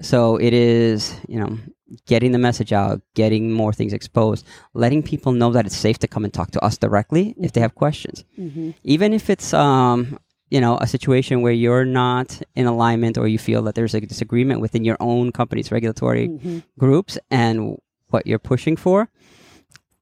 So 0.00 0.36
it 0.36 0.52
is, 0.52 1.14
you 1.28 1.38
know, 1.38 1.58
getting 2.06 2.32
the 2.32 2.38
message 2.38 2.72
out, 2.72 3.00
getting 3.14 3.52
more 3.52 3.72
things 3.72 3.92
exposed, 3.92 4.44
letting 4.72 5.02
people 5.02 5.32
know 5.32 5.52
that 5.52 5.66
it's 5.66 5.76
safe 5.76 5.98
to 5.98 6.08
come 6.08 6.24
and 6.24 6.34
talk 6.34 6.50
to 6.52 6.64
us 6.64 6.78
directly 6.78 7.34
if 7.38 7.52
they 7.52 7.60
have 7.60 7.74
questions. 7.74 8.24
Mm-hmm. 8.38 8.70
Even 8.82 9.12
if 9.12 9.30
it's, 9.30 9.54
um, 9.54 10.18
you 10.50 10.60
know, 10.60 10.78
a 10.78 10.86
situation 10.86 11.42
where 11.42 11.52
you're 11.52 11.84
not 11.84 12.42
in 12.54 12.66
alignment 12.66 13.18
or 13.18 13.28
you 13.28 13.38
feel 13.38 13.62
that 13.62 13.74
there's 13.74 13.94
a 13.94 14.00
disagreement 14.00 14.60
within 14.60 14.84
your 14.84 14.96
own 15.00 15.30
company's 15.30 15.70
regulatory 15.70 16.28
Mm-hmm. 16.28 16.58
groups 16.78 17.18
and 17.30 17.76
what 18.08 18.26
you're 18.26 18.38
pushing 18.38 18.76
for, 18.76 19.08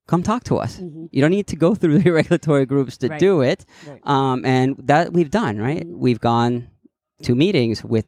come 0.06 0.22
talk 0.22 0.44
to 0.44 0.56
us. 0.56 0.78
Mhm. 0.78 1.08
You 1.12 1.20
don't 1.20 1.30
need 1.30 1.46
to 1.48 1.56
go 1.56 1.74
through 1.80 1.98
the 2.00 2.10
regulatory 2.10 2.66
groups 2.66 2.96
to 2.98 3.08
Right. 3.08 3.20
do 3.20 3.40
it. 3.40 3.64
Right. 3.88 4.00
Um, 4.04 4.44
and 4.44 4.76
that 4.84 5.12
we've 5.12 5.30
done, 5.30 5.58
right? 5.58 5.86
Mhm. 5.86 5.96
We've 5.98 6.20
gone 6.20 6.68
to 7.22 7.34
meetings 7.34 7.84
with 7.84 8.06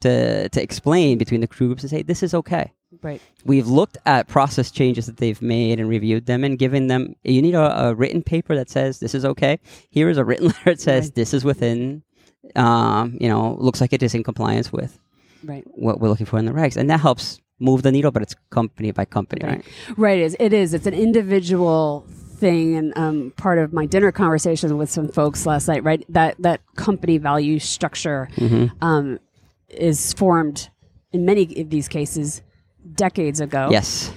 to 0.00 0.48
to 0.50 0.62
explain 0.62 1.18
between 1.18 1.40
the 1.40 1.46
groups 1.46 1.82
and 1.82 1.90
say 1.90 2.02
this 2.02 2.22
is 2.22 2.34
okay. 2.34 2.72
Right. 3.02 3.20
We've 3.44 3.66
looked 3.66 3.98
at 4.06 4.28
process 4.28 4.70
changes 4.70 5.06
that 5.06 5.16
they've 5.16 5.42
made 5.42 5.80
and 5.80 5.88
reviewed 5.88 6.26
them 6.26 6.44
and 6.44 6.58
given 6.58 6.86
them. 6.86 7.16
You 7.24 7.42
need 7.42 7.54
a, 7.54 7.86
a 7.88 7.94
written 7.94 8.22
paper 8.22 8.54
that 8.54 8.70
says 8.70 9.00
this 9.00 9.14
is 9.14 9.24
okay. 9.24 9.58
Here 9.90 10.08
is 10.08 10.16
a 10.18 10.24
written 10.24 10.46
letter 10.52 10.64
that 10.66 10.80
says 10.80 11.06
Right. 11.06 11.14
this 11.14 11.34
is 11.34 11.44
within. 11.44 12.02
Um, 12.54 13.16
you 13.20 13.28
know, 13.28 13.56
looks 13.58 13.80
like 13.80 13.92
it 13.94 14.02
is 14.02 14.14
in 14.14 14.22
compliance 14.22 14.70
with 14.72 14.98
Right. 15.42 15.64
what 15.74 15.98
we're 15.98 16.08
looking 16.10 16.26
for 16.26 16.38
in 16.38 16.44
the 16.44 16.52
regs, 16.52 16.76
and 16.76 16.88
that 16.90 17.00
helps 17.00 17.40
move 17.58 17.82
the 17.82 17.92
needle. 17.92 18.10
But 18.10 18.22
it's 18.22 18.34
company 18.50 18.90
by 18.90 19.04
company, 19.04 19.46
right? 19.46 19.64
Right. 19.96 20.18
It 20.18 20.24
is. 20.24 20.36
It 20.40 20.52
is. 20.52 20.74
It's 20.74 20.86
an 20.86 20.94
individual 20.94 22.04
thing, 22.08 22.76
and 22.76 22.92
um, 22.96 23.32
part 23.36 23.58
of 23.58 23.72
my 23.72 23.86
dinner 23.86 24.12
conversation 24.12 24.76
with 24.76 24.90
some 24.90 25.08
folks 25.08 25.46
last 25.46 25.68
night. 25.68 25.82
Right. 25.84 26.04
That 26.08 26.36
that 26.40 26.60
company 26.76 27.18
value 27.18 27.58
structure 27.58 28.28
Mm-hmm. 28.36 28.84
um, 28.84 29.18
is 29.68 30.12
formed 30.12 30.68
in 31.12 31.24
many 31.24 31.42
of 31.60 31.70
these 31.70 31.88
cases 31.88 32.42
decades 32.94 33.40
ago. 33.40 33.68
Yes. 33.70 34.12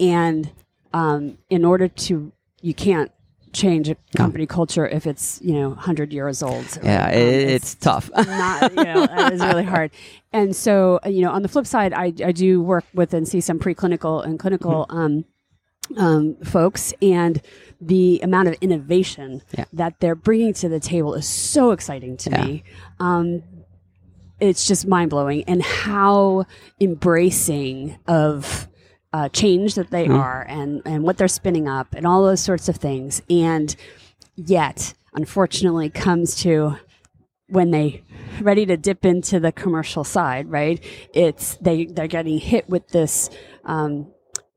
And 0.00 0.50
um, 0.94 1.38
in 1.50 1.64
order 1.64 1.88
to, 1.88 2.32
you 2.60 2.74
can't 2.74 3.10
change 3.52 3.88
a 3.88 3.96
company 4.16 4.46
culture 4.46 4.86
if 4.88 5.06
it's 5.06 5.38
you 5.42 5.52
know 5.52 5.68
100 5.70 6.12
years 6.12 6.42
old. 6.42 6.64
Yeah, 6.82 7.06
Um, 7.06 7.12
it, 7.12 7.48
it's, 7.50 7.74
tough. 7.74 8.10
not 8.16 8.72
you 8.74 8.84
know 8.84 9.04
is 9.32 9.40
really 9.42 9.64
hard 9.64 9.90
and 10.32 10.56
so 10.56 10.98
you 11.06 11.20
know 11.20 11.30
on 11.30 11.42
the 11.42 11.48
flip 11.48 11.66
side 11.66 11.92
i, 11.92 12.06
I 12.24 12.32
do 12.32 12.62
work 12.62 12.84
with 12.94 13.12
and 13.12 13.28
see 13.28 13.40
some 13.42 13.58
preclinical 13.58 14.24
and 14.24 14.38
clinical 14.38 14.86
Mm-hmm. 14.88 14.96
um, 14.98 15.24
um, 15.98 16.36
folks 16.44 16.94
and 17.02 17.42
the 17.80 18.20
amount 18.22 18.48
of 18.48 18.54
innovation 18.62 19.42
Yeah. 19.58 19.64
that 19.74 20.00
they're 20.00 20.14
bringing 20.14 20.54
to 20.54 20.68
the 20.68 20.80
table 20.80 21.12
is 21.14 21.28
so 21.28 21.72
exciting 21.72 22.16
to 22.18 22.30
Yeah. 22.30 22.44
me 22.44 22.64
um, 23.00 23.42
it's 24.40 24.66
just 24.66 24.86
mind-blowing 24.86 25.44
and 25.46 25.62
how 25.62 26.46
embracing 26.80 27.98
of 28.06 28.68
uh, 29.12 29.28
change 29.28 29.74
that 29.74 29.90
they 29.90 30.06
Mhm. 30.06 30.18
are 30.18 30.42
and, 30.48 30.82
and 30.86 31.02
what 31.04 31.16
they're 31.18 31.28
spinning 31.28 31.68
up 31.68 31.94
and 31.94 32.06
all 32.06 32.24
those 32.24 32.40
sorts 32.40 32.68
of 32.68 32.76
things 32.76 33.20
and 33.28 33.76
yet 34.36 34.94
unfortunately 35.14 35.90
comes 35.90 36.34
to 36.36 36.76
when 37.48 37.70
they 37.70 38.02
ready 38.40 38.64
to 38.64 38.76
dip 38.78 39.04
into 39.04 39.38
the 39.38 39.52
commercial 39.52 40.04
side 40.04 40.50
right 40.50 40.82
it's 41.12 41.56
they 41.56 41.84
they're 41.84 42.06
getting 42.06 42.38
hit 42.38 42.66
with 42.70 42.88
this 42.88 43.28
um, 43.66 44.06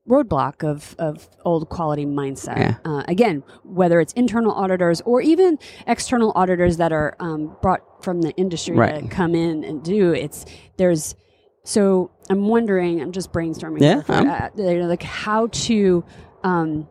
roadblock 0.08 0.64
of, 0.64 0.94
of 0.98 1.28
old 1.44 1.68
quality 1.68 2.06
mindset 2.06 2.56
Yeah. 2.56 2.74
uh, 2.86 3.02
again 3.08 3.42
whether 3.64 4.00
it's 4.00 4.14
internal 4.14 4.52
auditors 4.52 5.02
or 5.02 5.20
even 5.20 5.58
external 5.86 6.32
auditors 6.34 6.78
that 6.78 6.92
are 6.92 7.14
um, 7.20 7.56
brought 7.60 8.02
from 8.02 8.22
the 8.22 8.30
industry 8.36 8.74
Right. 8.76 9.02
that 9.02 9.10
come 9.10 9.34
in 9.34 9.64
and 9.64 9.82
do 9.82 10.12
it's 10.14 10.46
there's 10.78 11.14
so 11.66 12.10
i'm 12.30 12.46
wondering 12.48 13.00
i'm 13.02 13.12
just 13.12 13.32
brainstorming 13.32 13.80
Yeah, 13.80 14.02
um. 14.08 14.50
you 14.56 14.78
know, 14.78 14.86
like 14.86 15.02
how 15.02 15.48
to 15.48 16.04
um, 16.44 16.88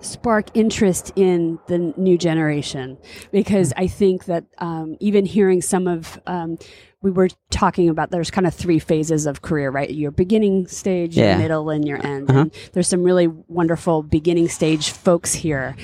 spark 0.00 0.46
interest 0.54 1.12
in 1.16 1.58
the 1.68 1.78
new 1.96 2.18
generation 2.18 2.98
because 3.32 3.72
I 3.76 3.86
think 3.86 4.26
that 4.26 4.44
um, 4.58 4.96
even 5.00 5.24
hearing 5.24 5.62
some 5.62 5.86
of 5.86 6.20
um, 6.26 6.58
we 7.00 7.10
were 7.10 7.28
talking 7.50 7.88
about 7.88 8.10
there's 8.10 8.30
kind 8.30 8.46
of 8.46 8.52
three 8.54 8.78
phases 8.78 9.24
of 9.26 9.40
career, 9.42 9.70
right? 9.70 9.88
Your 9.90 10.10
beginning 10.10 10.66
stage, 10.66 11.16
Yeah. 11.16 11.30
your 11.30 11.38
middle, 11.38 11.70
and 11.70 11.86
your 11.88 12.04
end. 12.04 12.28
Uh-huh. 12.30 12.40
And 12.40 12.52
there's 12.72 12.88
some 12.88 13.02
really 13.02 13.28
wonderful 13.28 14.02
beginning 14.02 14.48
stage 14.48 14.90
folks 14.90 15.32
here. 15.32 15.76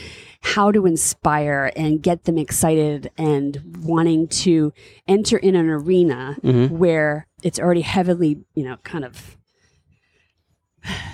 How 0.42 0.72
to 0.72 0.86
inspire 0.86 1.70
and 1.76 2.02
get 2.02 2.24
them 2.24 2.38
excited 2.38 3.10
and 3.18 3.76
wanting 3.82 4.26
to 4.28 4.72
enter 5.06 5.36
in 5.36 5.54
an 5.54 5.68
arena 5.68 6.36
Mhm. 6.42 6.70
where 6.70 7.26
it's 7.42 7.58
already 7.58 7.82
heavily, 7.82 8.38
you 8.54 8.64
know, 8.64 8.76
kind 8.82 9.04
of 9.04 9.36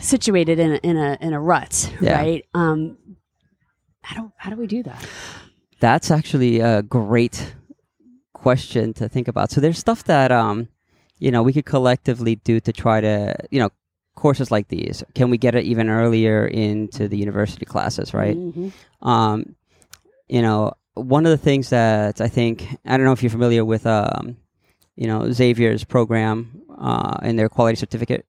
situated 0.01 0.59
in 0.61 0.73
a, 0.73 0.77
in 0.77 0.97
a 0.97 1.19
in 1.21 1.33
a 1.33 1.41
rut, 1.41 1.93
Yeah. 2.01 2.15
right? 2.15 2.45
Um, 2.55 2.97
how 4.03 4.23
do 4.23 4.33
how 4.37 4.51
do 4.51 4.57
we 4.57 4.67
do 4.69 4.83
that? 4.85 5.05
That's 5.81 6.11
actually 6.11 6.61
a 6.61 6.83
great 6.83 7.55
question 8.33 8.95
to 8.95 9.09
think 9.09 9.27
about. 9.29 9.51
So 9.51 9.61
there's 9.61 9.79
stuff 9.79 10.05
that 10.05 10.31
um, 10.31 10.69
you 11.19 11.31
know, 11.33 11.43
we 11.43 11.53
could 11.53 11.65
collectively 11.65 12.37
do 12.37 12.61
to 12.61 12.73
try 12.73 13.01
to, 13.01 13.35
you 13.51 13.59
know, 13.59 13.71
courses 14.17 14.51
like 14.51 14.69
these. 14.69 15.05
Can 15.15 15.31
we 15.31 15.39
get 15.39 15.55
it 15.55 15.65
even 15.65 15.89
earlier 15.89 16.47
into 16.47 17.07
the 17.09 17.17
university 17.17 17.65
classes, 17.65 18.13
right? 18.13 18.37
Mhm. 18.37 18.73
Um, 19.03 19.55
you 20.29 20.43
know, 20.43 20.73
one 20.95 21.27
of 21.27 21.31
the 21.31 21.37
things 21.45 21.71
that 21.71 22.21
I 22.21 22.29
think 22.29 22.67
I 22.85 22.97
don't 22.97 23.07
know 23.07 23.13
if 23.13 23.23
you're 23.23 23.31
familiar 23.31 23.65
with, 23.65 23.87
um, 23.87 24.37
you 24.97 25.07
know, 25.07 25.31
Xavier's 25.31 25.85
program 25.85 26.63
uh, 26.77 27.19
in 27.23 27.37
their 27.37 27.49
quality 27.49 27.77
certificate. 27.77 28.27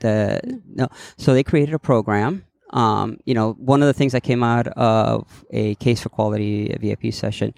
The 0.00 0.40
no, 0.66 0.88
so 1.16 1.32
they 1.34 1.42
created 1.42 1.74
a 1.74 1.78
program. 1.78 2.44
Um, 2.70 3.18
you 3.24 3.34
know, 3.34 3.52
one 3.52 3.82
of 3.82 3.86
the 3.86 3.92
things 3.94 4.12
that 4.12 4.22
came 4.22 4.42
out 4.42 4.66
of 4.68 5.44
a 5.50 5.74
case 5.76 6.02
for 6.02 6.08
quality 6.08 6.76
VIP 6.80 7.12
session 7.14 7.54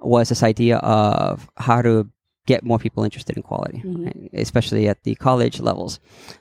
was 0.00 0.28
this 0.28 0.42
idea 0.42 0.76
of 0.78 1.50
how 1.56 1.82
to 1.82 2.08
get 2.52 2.64
more 2.70 2.78
people 2.84 3.04
interested 3.08 3.34
in 3.38 3.42
quality, 3.50 3.78
Mhm. 3.84 4.04
right? 4.06 4.30
especially 4.46 4.84
at 4.92 4.98
the 5.06 5.14
college 5.28 5.56
levels. 5.68 5.92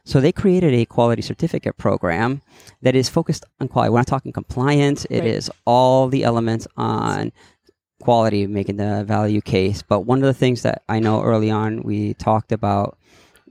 So 0.09 0.15
they 0.19 0.31
created 0.43 0.73
a 0.73 0.85
quality 0.95 1.21
certificate 1.31 1.75
program 1.85 2.29
that 2.83 2.95
is 3.01 3.07
focused 3.17 3.43
on 3.59 3.67
quality. 3.67 3.89
We're 3.91 4.03
not 4.05 4.13
talking 4.15 4.31
compliance. 4.41 5.01
It 5.17 5.23
is 5.37 5.43
Right. 5.49 5.57
all 5.73 6.07
the 6.15 6.23
elements 6.31 6.65
on 6.77 7.31
quality, 8.05 8.41
making 8.59 8.77
the 8.77 9.03
value 9.15 9.41
case. 9.55 9.79
But 9.91 10.01
one 10.11 10.19
of 10.23 10.27
the 10.31 10.39
things 10.43 10.59
that 10.61 10.77
I 10.95 10.97
know 11.05 11.15
early 11.31 11.51
on 11.63 11.81
we 11.89 12.13
talked 12.29 12.51
about 12.59 12.89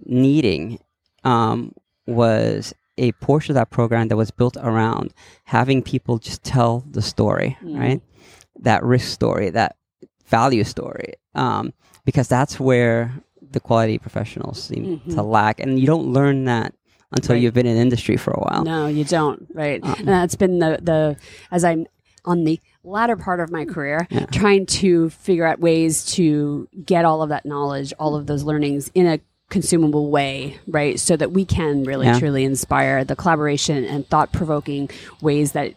needing 0.05 0.79
um, 1.25 1.73
was 2.07 2.73
a 2.99 3.11
portion 3.29 3.51
of 3.53 3.57
that 3.61 3.71
program 3.71 4.09
that 4.09 4.17
was 4.17 4.31
built 4.31 4.57
around 4.71 5.13
having 5.57 5.83
people 5.83 6.19
just 6.19 6.43
tell 6.45 6.85
the 6.97 7.03
story, 7.03 7.57
Mhm. 7.63 7.79
right? 7.83 8.01
That 8.69 8.85
risk 8.85 9.09
story, 9.21 9.51
that 9.51 9.75
value 10.37 10.65
story, 10.65 11.15
um, 11.35 11.73
because 12.07 12.29
that's 12.29 12.59
where 12.59 13.13
the 13.51 13.61
quality 13.61 13.99
professionals 13.99 14.63
seem 14.63 15.01
Mhm. 15.07 15.15
to 15.15 15.23
lack, 15.23 15.61
and 15.61 15.79
you 15.79 15.87
don't 15.87 16.07
learn 16.07 16.45
that 16.47 16.73
until 17.13 17.35
Right. 17.35 17.43
you've 17.43 17.55
been 17.55 17.67
in 17.67 17.77
industry 17.77 18.17
for 18.17 18.31
a 18.33 18.41
while. 18.41 18.65
No, 18.65 18.87
you 18.87 19.05
don't. 19.05 19.47
Right. 19.55 19.81
Um, 19.85 19.95
and 19.99 20.09
that's 20.09 20.35
been 20.37 20.59
the 20.59 20.79
the 20.83 21.17
as 21.53 21.63
I'm 21.65 21.87
on 22.25 22.43
the 22.45 22.59
latter 22.83 23.17
part 23.17 23.39
of 23.41 23.51
my 23.53 23.65
career, 23.65 24.07
Yeah. 24.11 24.27
trying 24.27 24.67
to 24.67 25.11
figure 25.11 25.47
out 25.47 25.61
ways 25.61 26.05
to 26.15 26.67
get 26.85 27.05
all 27.05 27.23
of 27.23 27.29
that 27.29 27.45
knowledge, 27.47 27.93
all 28.01 28.17
of 28.17 28.27
those 28.27 28.43
learnings 28.43 28.91
in 28.95 29.07
a 29.07 29.21
consumable 29.49 30.11
way, 30.11 30.57
right? 30.67 30.99
So 30.99 31.17
that 31.17 31.31
we 31.31 31.45
can 31.45 31.85
really 31.85 32.07
Yeah. 32.07 32.19
truly 32.19 32.43
inspire 32.45 33.05
the 33.05 33.15
collaboration 33.15 33.85
and 33.85 34.05
thought 34.09 34.33
provoking 34.33 34.91
ways 35.23 35.53
that 35.53 35.75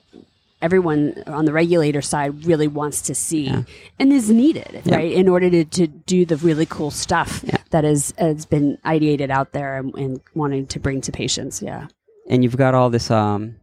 everyone 0.62 1.24
on 1.28 1.46
the 1.46 1.54
regulator 1.54 2.02
side 2.02 2.46
really 2.46 2.68
wants 2.68 3.02
to 3.04 3.16
see 3.16 3.44
Yeah. 3.48 3.64
and 3.98 4.12
is 4.12 4.30
needed, 4.30 4.82
Yeah. 4.86 4.96
right? 4.96 5.12
In 5.12 5.28
order 5.30 5.50
to, 5.50 5.64
to 5.66 5.88
do 5.88 6.26
the 6.26 6.38
really 6.38 6.66
cool 6.66 6.92
stuff 6.92 7.44
Yeah. 7.46 7.58
that 7.72 7.86
is 7.86 8.14
has 8.18 8.46
been 8.46 8.78
ideated 8.86 9.30
out 9.30 9.54
there 9.54 9.78
and, 9.78 9.94
and 9.96 10.22
wanting 10.36 10.68
to 10.68 10.80
bring 10.80 11.02
to 11.02 11.12
patients. 11.12 11.62
Yeah. 11.62 11.88
and 12.30 12.44
you've 12.44 12.58
got 12.58 12.76
all 12.76 12.90
this 12.92 13.10
um 13.10 13.56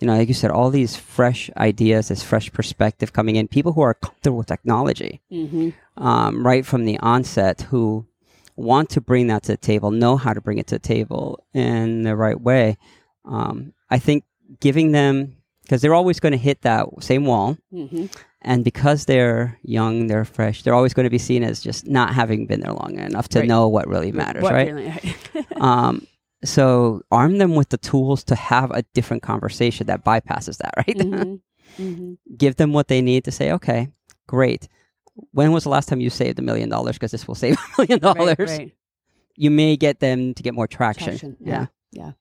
you 0.00 0.06
know 0.06 0.16
like 0.16 0.28
you 0.28 0.34
said 0.34 0.50
all 0.50 0.70
these 0.70 0.94
fresh 0.96 1.50
ideas 1.56 2.08
this 2.08 2.22
fresh 2.22 2.50
perspective 2.52 3.12
coming 3.12 3.36
in 3.36 3.48
people 3.48 3.72
who 3.72 3.80
are 3.82 3.94
comfortable 3.94 4.38
with 4.38 4.46
technology 4.46 5.20
Mm-hmm. 5.32 5.70
um, 6.02 6.46
right 6.46 6.64
from 6.64 6.84
the 6.84 6.98
onset 7.00 7.62
who 7.70 8.06
want 8.56 8.88
to 8.90 9.00
bring 9.02 9.26
that 9.26 9.42
to 9.44 9.52
the 9.52 9.56
table 9.58 9.90
know 9.90 10.16
how 10.16 10.32
to 10.32 10.40
bring 10.40 10.58
it 10.58 10.66
to 10.68 10.76
the 10.76 10.86
table 10.96 11.44
in 11.52 12.02
the 12.04 12.14
right 12.16 12.40
way 12.40 12.76
um, 13.24 13.72
i 13.90 13.98
think 13.98 14.24
giving 14.60 14.92
them 14.92 15.35
because 15.66 15.82
they're 15.82 15.94
always 15.94 16.20
going 16.20 16.32
to 16.32 16.38
hit 16.38 16.62
that 16.62 16.86
same 17.00 17.24
wall 17.26 17.56
Mm-hmm. 17.72 18.06
and 18.42 18.64
because 18.64 19.04
they're 19.06 19.58
young 19.62 20.06
they're 20.06 20.24
fresh 20.24 20.62
they're 20.62 20.74
always 20.74 20.94
going 20.94 21.04
to 21.04 21.10
be 21.10 21.18
seen 21.18 21.42
as 21.42 21.60
just 21.60 21.86
not 21.86 22.14
having 22.14 22.46
been 22.46 22.60
there 22.60 22.72
long 22.72 22.98
enough 22.98 23.28
to 23.30 23.40
Right. 23.40 23.48
know 23.48 23.66
what 23.68 23.88
really 23.88 24.12
matters 24.12 24.42
What 24.42 24.52
right 24.54 24.72
really- 24.72 24.92
um, 25.60 26.06
so 26.44 27.02
arm 27.10 27.38
them 27.38 27.54
with 27.56 27.70
the 27.70 27.78
tools 27.78 28.22
to 28.24 28.34
have 28.36 28.70
a 28.70 28.82
different 28.94 29.22
conversation 29.22 29.86
that 29.88 30.04
bypasses 30.04 30.58
that, 30.58 30.74
right? 30.76 30.96
Mhm. 30.96 31.40
Mhm. 31.78 32.18
Give 32.36 32.54
them 32.56 32.72
what 32.72 32.88
they 32.88 33.00
need 33.02 33.24
to 33.24 33.32
say, 33.32 33.50
okay, 33.52 33.88
great. 34.28 34.68
When 35.32 35.50
was 35.52 35.64
the 35.64 35.70
last 35.70 35.88
time 35.88 36.00
you 36.00 36.10
saved 36.10 36.38
a 36.38 36.42
million 36.42 36.68
dollars? 36.68 36.96
Because 36.96 37.10
this 37.10 37.26
will 37.26 37.34
save 37.44 37.56
a 37.56 37.80
million 37.82 37.98
dollars. 38.00 38.36
Right, 38.38 38.48
right. 38.58 38.72
You 39.34 39.50
may 39.50 39.76
get 39.76 39.98
them 40.00 40.34
to 40.34 40.42
get 40.42 40.54
more 40.54 40.66
traction. 40.68 41.08
Traction, 41.18 41.36
Yeah. 41.40 41.66
yeah. 41.90 42.12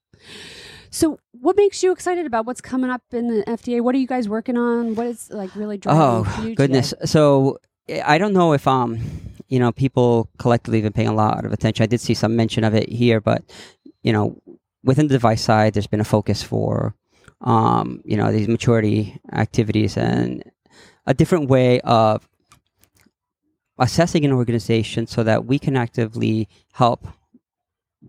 So, 0.96 1.20
what 1.34 1.58
makes 1.58 1.84
you 1.84 1.92
excited 1.92 2.26
about 2.26 2.46
what's 2.46 2.62
coming 2.62 2.90
up 2.90 3.02
in 3.12 3.28
the 3.28 3.44
FDA? 3.44 3.82
What 3.82 3.94
are 3.96 3.98
you 3.98 4.08
guys 4.08 4.30
working 4.30 4.56
on? 4.56 4.96
What 4.96 5.08
is 5.08 5.30
like 5.30 5.54
really 5.54 5.78
driving 5.78 6.02
Oh 6.02 6.42
you 6.42 6.56
goodness. 6.56 6.92
today? 6.92 7.06
So 7.06 7.58
I 8.06 8.18
don't 8.18 8.32
know 8.32 8.54
if 8.54 8.66
um 8.66 9.02
you 9.50 9.60
know 9.60 9.74
people 9.74 10.30
collectively 10.38 10.78
have 10.78 10.86
been 10.86 10.94
paying 10.94 11.10
a 11.10 11.14
lot 11.14 11.44
of 11.44 11.52
attention. 11.52 11.84
I 11.84 11.88
did 11.88 12.00
see 12.00 12.14
some 12.14 12.38
mention 12.38 12.64
of 12.64 12.74
it 12.74 12.88
here, 12.88 13.20
but 13.20 13.44
you 14.04 14.14
know 14.14 14.42
within 14.86 15.10
the 15.10 15.16
device 15.16 15.42
side, 15.42 15.74
there's 15.74 15.86
been 15.86 16.00
a 16.00 16.06
focus 16.06 16.42
for 16.42 16.96
um 17.42 18.00
you 18.06 18.16
know 18.16 18.32
these 18.32 18.48
maturity 18.48 19.20
activities 19.34 19.98
and 19.98 20.46
a 21.06 21.14
different 21.14 21.50
way 21.50 21.82
of 21.82 22.26
assessing 23.78 24.24
an 24.24 24.32
organization 24.32 25.08
so 25.08 25.24
that 25.24 25.44
we 25.44 25.60
can 25.60 25.76
actively 25.76 26.48
help 26.72 27.06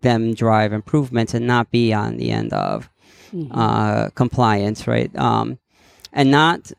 them 0.02 0.34
drive 0.34 0.72
improvements 0.72 1.34
and 1.34 1.46
not 1.46 1.70
be 1.70 1.92
on 1.92 2.16
the 2.16 2.30
end 2.30 2.52
of 2.52 2.88
Mhm. 3.32 3.48
uh, 3.50 4.10
compliance, 4.14 4.86
right? 4.86 5.14
Um, 5.16 5.58
and 6.12 6.30
not 6.30 6.70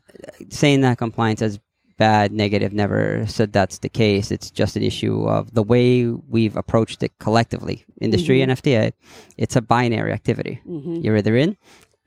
saying 0.50 0.80
that 0.80 0.98
compliance 0.98 1.42
is 1.42 1.58
bad, 1.98 2.32
negative, 2.32 2.72
never 2.72 3.26
said 3.26 3.52
that's 3.52 3.78
the 3.78 3.88
case. 3.88 4.30
It's 4.30 4.50
just 4.50 4.76
an 4.76 4.82
issue 4.82 5.24
of 5.28 5.52
the 5.54 5.62
way 5.64 6.06
we've 6.06 6.56
approached 6.56 7.02
it 7.02 7.12
collectively, 7.18 7.84
industry 8.00 8.38
Mhm. 8.38 8.42
and 8.44 8.52
FDA. 8.52 8.92
It's 9.36 9.56
a 9.56 9.60
binary 9.60 10.12
activity. 10.12 10.60
Mhm. 10.66 11.02
You're 11.04 11.16
either 11.16 11.36
in 11.36 11.56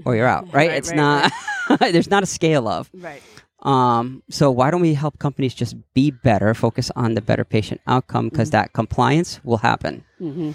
or 0.05 0.15
you're 0.15 0.27
out, 0.27 0.45
right? 0.53 0.69
Right, 0.69 0.77
it's 0.77 0.89
right, 0.89 0.97
not, 0.97 1.31
there's 1.91 2.09
not 2.09 2.23
a 2.23 2.25
scale 2.25 2.67
of. 2.67 2.89
Right. 2.93 3.21
Um, 3.63 4.23
so 4.29 4.49
why 4.49 4.71
don't 4.71 4.81
we 4.81 4.95
help 4.95 5.19
companies 5.19 5.53
just 5.53 5.75
be 5.93 6.09
better, 6.09 6.53
focus 6.55 6.89
on 6.95 7.13
the 7.13 7.21
better 7.21 7.43
patient 7.45 7.79
outcome, 7.85 8.29
because 8.29 8.47
Mm-hmm. 8.49 8.57
that 8.63 8.73
compliance 8.73 9.39
will 9.43 9.57
happen 9.57 10.03
hmm 10.17 10.51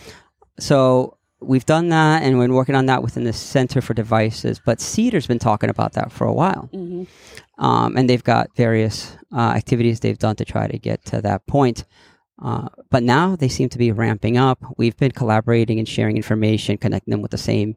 so 0.59 1.17
we've 1.41 1.67
done 1.67 1.91
that 1.91 2.23
and 2.23 2.39
we're 2.39 2.53
working 2.53 2.75
on 2.75 2.87
that 2.87 3.03
within 3.03 3.25
the 3.25 3.33
center 3.33 3.81
for 3.81 3.95
devices 3.95 4.61
but 4.65 4.79
CDER's 4.79 5.27
been 5.27 5.39
talking 5.39 5.71
about 5.71 5.93
that 5.93 6.11
for 6.11 6.27
a 6.27 6.33
while. 6.33 6.69
Hmm 6.73 7.05
um, 7.59 7.97
and 7.97 8.09
they've 8.09 8.25
got 8.25 8.55
various 8.57 9.17
uh, 9.33 9.39
activities 9.41 10.01
they've 10.01 10.19
done 10.19 10.37
to 10.37 10.45
try 10.45 10.67
to 10.67 10.79
get 10.79 11.05
to 11.07 11.21
that 11.23 11.47
point. 11.47 11.85
Uh, 12.43 12.69
but 12.91 13.03
now 13.03 13.35
they 13.35 13.49
seem 13.49 13.69
to 13.71 13.79
be 13.79 13.93
ramping 13.93 14.37
up. 14.37 14.63
We've 14.77 14.97
been 14.97 15.13
collaborating 15.13 15.79
and 15.79 15.89
sharing 15.89 16.17
information 16.17 16.77
connecting 16.77 17.13
them 17.13 17.23
with 17.23 17.31
the 17.31 17.39
same 17.39 17.77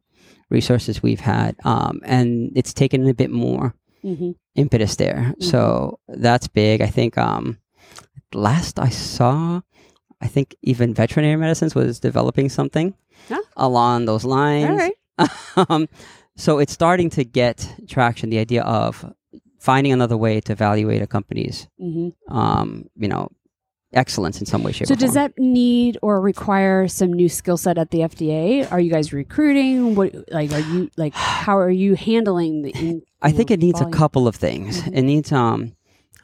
resources 0.50 1.02
we've 1.02 1.22
had. 1.22 1.56
Um, 1.63 2.02
and 2.04 2.52
it's 2.56 2.74
taken 2.74 3.08
a 3.08 3.13
bit 3.13 3.32
more 3.32 3.74
hmm 4.02 4.32
impetus 4.56 4.98
there. 4.98 5.34
So 5.39 6.00
that's 6.10 6.50
big. 6.50 6.82
I 6.82 6.88
think 6.88 7.18
um, 7.18 7.60
last 8.34 8.78
i 8.78 8.89
saw 8.89 9.62
i 10.21 10.27
think 10.27 10.55
even 10.62 10.93
veterinary 10.93 11.36
medicines 11.38 11.75
was 11.75 11.99
developing 11.99 12.49
something 12.49 12.93
Huh? 13.27 13.41
along 13.58 14.05
those 14.05 14.23
lines 14.23 14.69
All 14.69 14.77
right. 14.77 15.69
um, 15.69 15.88
so 16.38 16.60
it's 16.60 16.71
starting 16.71 17.10
to 17.12 17.25
get 17.25 17.58
traction. 17.89 18.29
The 18.29 18.39
idea 18.39 18.63
of 18.63 19.03
finding 19.60 19.91
another 19.91 20.15
way 20.15 20.39
to 20.39 20.53
evaluate 20.53 21.01
a 21.01 21.08
company's, 21.08 21.67
hmm 21.77 22.10
um, 22.29 22.86
you 22.95 23.10
know, 23.10 23.27
excellence 23.91 24.39
in 24.39 24.45
some 24.45 24.63
way, 24.63 24.71
shape, 24.71 24.88
So, 24.88 24.95
does 24.95 25.12
form. 25.13 25.15
that 25.15 25.34
need 25.38 25.97
or 26.01 26.21
require 26.21 26.88
some 26.88 27.12
new 27.12 27.27
skill 27.27 27.58
set 27.58 27.77
at 27.77 27.91
the 27.91 27.99
FDA? 27.99 28.71
Are 28.71 28.79
you 28.79 28.89
guys 28.89 29.12
recruiting? 29.12 29.95
What 29.95 30.15
like 30.32 30.53
are 30.53 30.60
you 30.71 30.89
like? 30.95 31.13
How 31.45 31.58
are 31.58 31.69
you 31.84 31.95
handling 31.95 32.62
the? 32.62 32.71
In, 32.71 33.01
I 33.21 33.32
think 33.34 33.51
it 33.51 33.60
needs 33.60 33.82
a 33.82 33.89
couple 33.91 34.25
of 34.29 34.36
things. 34.38 34.82
Mhm. 34.82 34.95
It 34.97 35.01
needs, 35.03 35.32
um, 35.34 35.75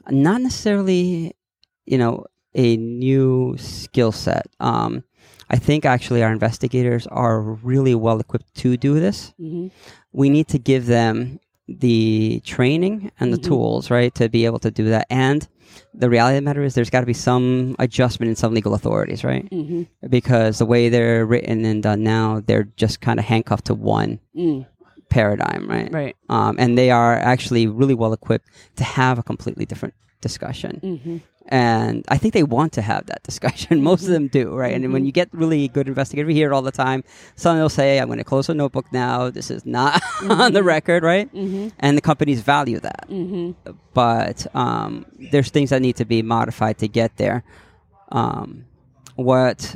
not 0.10 0.40
necessarily, 0.42 1.36
you 1.86 1.98
know, 1.98 2.24
a 2.56 2.78
new 2.78 3.56
skill 3.58 4.12
set. 4.12 4.48
Um, 4.60 5.04
I 5.50 5.58
think 5.58 5.86
actually 5.86 6.24
our 6.24 6.32
investigators 6.32 7.06
are 7.08 7.40
really 7.42 7.94
well 7.94 8.20
equipped 8.20 8.56
to 8.56 8.78
do 8.78 9.00
this. 9.00 9.34
Mhm. 9.40 9.72
we 10.14 10.30
need 10.30 10.48
to 10.48 10.58
give 10.58 10.86
them 10.86 11.40
the 11.68 12.40
training 12.46 13.12
and 13.20 13.34
the 13.34 13.38
Mhm. 13.38 13.44
tools, 13.44 13.92
right, 13.92 14.16
to 14.16 14.30
be 14.30 14.46
able 14.46 14.60
to 14.60 14.72
do 14.72 14.86
that. 14.90 15.06
And 15.10 15.46
the 15.94 16.10
reality 16.10 16.38
of 16.38 16.44
the 16.44 16.46
matter 16.46 16.64
is, 16.64 16.74
there's 16.74 16.90
got 16.90 17.02
to 17.02 17.06
be 17.06 17.14
some 17.14 17.76
adjustment 17.80 18.30
in 18.30 18.36
some 18.38 18.54
legal 18.54 18.74
authorities, 18.74 19.24
right? 19.26 19.46
Mm-hmm. 19.52 20.08
Because 20.10 20.60
the 20.60 20.66
way 20.66 20.88
they're 20.88 21.26
written 21.26 21.66
and 21.66 21.84
done 21.84 22.02
now, 22.04 22.42
they're 22.48 22.70
just 22.78 23.02
kind 23.02 23.20
of 23.20 23.26
handcuffed 23.26 23.66
to 23.66 23.74
one 23.74 24.20
Mm, 24.38 24.66
paradigm, 25.10 25.68
right? 25.70 25.92
right. 25.94 26.16
Um, 26.30 26.56
and 26.58 26.78
they 26.78 26.92
are 26.92 27.16
actually 27.16 27.68
really 27.68 27.94
well 27.96 28.14
equipped 28.14 28.48
to 28.78 28.84
have 28.86 29.20
a 29.20 29.24
completely 29.24 29.66
different 29.66 29.96
discussion. 30.22 30.80
Mm-hmm. 30.84 31.18
And 31.48 32.04
I 32.08 32.18
think 32.18 32.34
they 32.34 32.42
want 32.44 32.74
to 32.74 32.82
have 32.82 33.06
that 33.06 33.22
discussion. 33.30 33.84
Most 33.84 34.02
of 34.04 34.10
them 34.10 34.28
do, 34.28 34.56
right? 34.56 34.74
And 34.74 34.92
when 34.92 35.04
Mhm. 35.04 35.06
you 35.06 35.12
get 35.12 35.30
really 35.32 35.68
good 35.68 35.88
investigators, 35.88 36.26
we 36.28 36.34
hear 36.34 36.52
it 36.52 36.56
all 36.56 36.64
the 36.64 36.72
time. 36.72 37.04
Some 37.36 37.58
will 37.60 37.70
say, 37.70 38.00
I'm 38.00 38.08
going 38.08 38.18
to 38.18 38.24
close 38.24 38.50
a 38.50 38.54
notebook 38.56 38.92
now. 38.92 39.30
This 39.30 39.52
is 39.52 39.64
not 39.66 40.02
on 40.30 40.54
the 40.54 40.64
record, 40.64 41.04
right? 41.04 41.32
Mm-hmm. 41.34 41.68
And 41.80 41.96
the 41.98 42.02
companies 42.02 42.42
value 42.42 42.80
that. 42.80 43.06
Mm-hmm. 43.10 43.72
But 43.94 44.48
um, 44.56 45.06
there's 45.32 45.50
things 45.50 45.70
that 45.70 45.82
need 45.84 45.98
to 45.98 46.06
be 46.06 46.24
modified 46.24 46.80
to 46.80 46.88
get 46.88 47.18
there. 47.18 47.44
Um, 48.12 48.66
what 49.16 49.76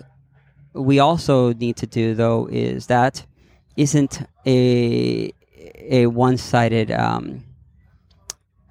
we 0.74 0.98
also 1.00 1.54
need 1.54 1.78
to 1.78 1.86
do, 1.88 2.16
though, 2.16 2.48
is 2.52 2.88
that 2.88 3.26
isn't 3.78 4.22
a 4.48 5.32
a 5.92 6.08
one 6.08 6.38
sided 6.38 6.90
um, 6.92 7.44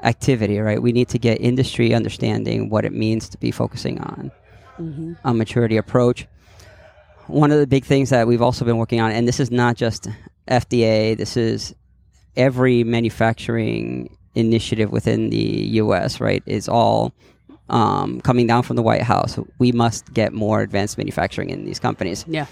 activity, 0.02 0.58
right? 0.58 0.80
We 0.82 0.92
need 0.92 1.08
to 1.08 1.18
get 1.18 1.40
industry 1.40 1.92
understanding 1.94 2.68
what 2.70 2.84
it 2.84 2.92
means 2.92 3.28
to 3.30 3.38
be 3.38 3.50
focusing 3.50 4.00
on 4.00 4.30
Mm-hmm. 4.80 5.14
a 5.24 5.34
maturity 5.34 5.76
approach. 5.76 6.28
One 7.26 7.50
of 7.50 7.58
the 7.58 7.66
big 7.66 7.84
things 7.84 8.10
that 8.10 8.28
we've 8.28 8.40
also 8.40 8.64
been 8.64 8.76
working 8.76 9.00
on, 9.00 9.10
and 9.10 9.26
this 9.26 9.40
is 9.40 9.50
not 9.50 9.74
just 9.74 10.06
FDA, 10.48 11.16
this 11.16 11.36
is 11.36 11.74
every 12.36 12.84
manufacturing 12.84 14.16
initiative 14.36 14.92
within 14.92 15.30
the 15.30 15.36
U.S. 15.82 16.20
Right, 16.20 16.44
is 16.46 16.68
all 16.68 17.12
um, 17.68 18.20
coming 18.20 18.46
down 18.46 18.62
from 18.62 18.76
the 18.76 18.82
White 18.82 19.02
House. 19.02 19.36
We 19.58 19.72
must 19.72 20.14
get 20.14 20.32
more 20.32 20.60
advanced 20.62 20.96
manufacturing 20.96 21.50
in 21.50 21.64
these 21.64 21.80
companies. 21.80 22.24
Yeah. 22.28 22.46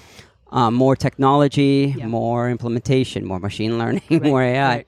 Um, 0.50 0.74
more 0.74 0.96
technology, 0.96 1.94
Yeah. 1.96 2.06
more 2.08 2.50
implementation, 2.50 3.24
more 3.24 3.38
machine 3.38 3.78
learning, 3.78 4.02
Right, 4.10 4.22
more 4.22 4.42
AI. 4.42 4.84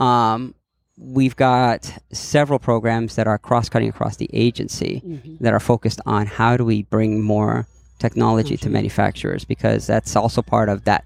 right. 0.00 0.32
Um, 0.34 0.54
we've 1.00 1.36
got 1.36 1.92
several 2.12 2.58
programs 2.58 3.14
that 3.16 3.26
are 3.26 3.38
cross-cutting 3.38 3.88
across 3.88 4.16
the 4.16 4.28
agency 4.32 5.02
Mhm. 5.06 5.38
that 5.40 5.52
are 5.52 5.60
focused 5.60 6.00
on 6.06 6.26
how 6.26 6.56
do 6.56 6.64
we 6.64 6.82
bring 6.82 7.20
more 7.22 7.66
technology 7.98 8.56
to 8.56 8.68
manufacturers 8.70 9.44
because 9.44 9.86
that's 9.86 10.16
also 10.16 10.42
part 10.42 10.68
of 10.68 10.84
that 10.84 11.04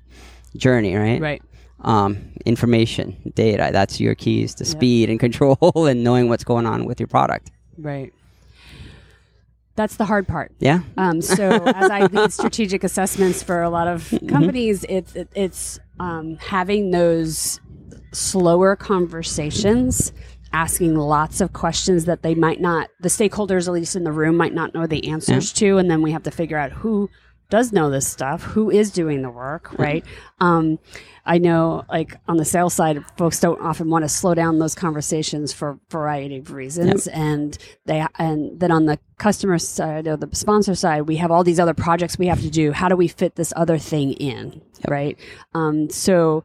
journey, 0.56 0.94
right? 0.96 1.20
Right. 1.20 1.42
Um, 1.82 2.18
information, 2.46 3.16
data, 3.34 3.70
that's 3.72 4.00
your 4.00 4.14
keys 4.14 4.54
to 4.56 4.64
Yeah. 4.64 4.70
speed 4.70 5.10
and 5.10 5.18
control 5.26 5.86
and 5.86 6.02
knowing 6.04 6.28
what's 6.28 6.44
going 6.44 6.64
on 6.66 6.84
with 6.84 6.98
your 7.00 7.06
product. 7.08 7.50
Right. 7.78 8.12
That's 9.74 9.96
the 9.96 10.04
hard 10.04 10.28
part. 10.28 10.52
Yeah. 10.58 10.80
Um, 10.98 11.22
so 11.22 11.48
as 11.66 11.90
I 11.90 12.06
lead 12.06 12.32
strategic 12.32 12.84
assessments 12.84 13.42
for 13.42 13.62
a 13.62 13.70
lot 13.70 13.88
of 13.88 14.02
Mm-hmm. 14.10 14.28
companies, 14.28 14.84
it's 14.88 15.14
it, 15.16 15.28
it's 15.34 15.80
um, 15.98 16.36
having 16.40 16.90
those 16.90 17.58
slower 18.12 18.76
conversations, 18.76 20.12
asking 20.52 20.96
lots 20.96 21.40
of 21.40 21.52
questions 21.52 22.04
that 22.04 22.22
they 22.22 22.34
might 22.34 22.60
not, 22.60 22.88
the 23.00 23.08
stakeholders 23.08 23.66
at 23.66 23.72
least 23.72 23.96
in 23.96 24.04
the 24.04 24.12
room 24.12 24.36
might 24.36 24.54
not 24.54 24.74
know 24.74 24.86
the 24.86 25.08
answers 25.08 25.52
to, 25.54 25.78
and 25.78 25.90
then 25.90 26.02
we 26.02 26.12
have 26.12 26.22
to 26.24 26.30
figure 26.30 26.58
out 26.58 26.72
who 26.72 27.08
does 27.48 27.72
know 27.72 27.90
this 27.90 28.06
stuff, 28.06 28.42
who 28.42 28.70
is 28.70 28.90
doing 28.90 29.22
the 29.22 29.30
work, 29.30 29.64
Mm-hmm. 29.68 29.82
right? 29.82 30.04
Um, 30.40 30.78
I 31.24 31.38
know, 31.38 31.84
like 31.88 32.16
on 32.26 32.36
the 32.36 32.44
sales 32.44 32.74
side, 32.74 33.04
folks 33.16 33.38
don't 33.38 33.60
often 33.60 33.88
want 33.90 34.04
to 34.04 34.08
slow 34.08 34.34
down 34.34 34.58
those 34.58 34.74
conversations 34.74 35.52
for 35.52 35.70
a 35.70 35.78
variety 35.88 36.38
of 36.38 36.50
reasons, 36.50 37.06
and 37.06 37.56
they 37.86 38.04
and 38.18 38.58
then 38.58 38.72
on 38.72 38.86
the 38.86 38.98
customer 39.18 39.58
side 39.58 40.08
or 40.08 40.16
the 40.16 40.34
sponsor 40.34 40.74
side, 40.74 41.02
we 41.02 41.16
have 41.16 41.30
all 41.30 41.44
these 41.44 41.60
other 41.60 41.74
projects 41.74 42.18
we 42.18 42.26
have 42.26 42.40
to 42.40 42.50
do. 42.50 42.72
How 42.72 42.88
do 42.88 42.96
we 42.96 43.06
fit 43.06 43.36
this 43.36 43.52
other 43.54 43.78
thing 43.78 44.12
in, 44.14 44.60
right? 44.88 45.16
Um, 45.54 45.88
so. 45.90 46.44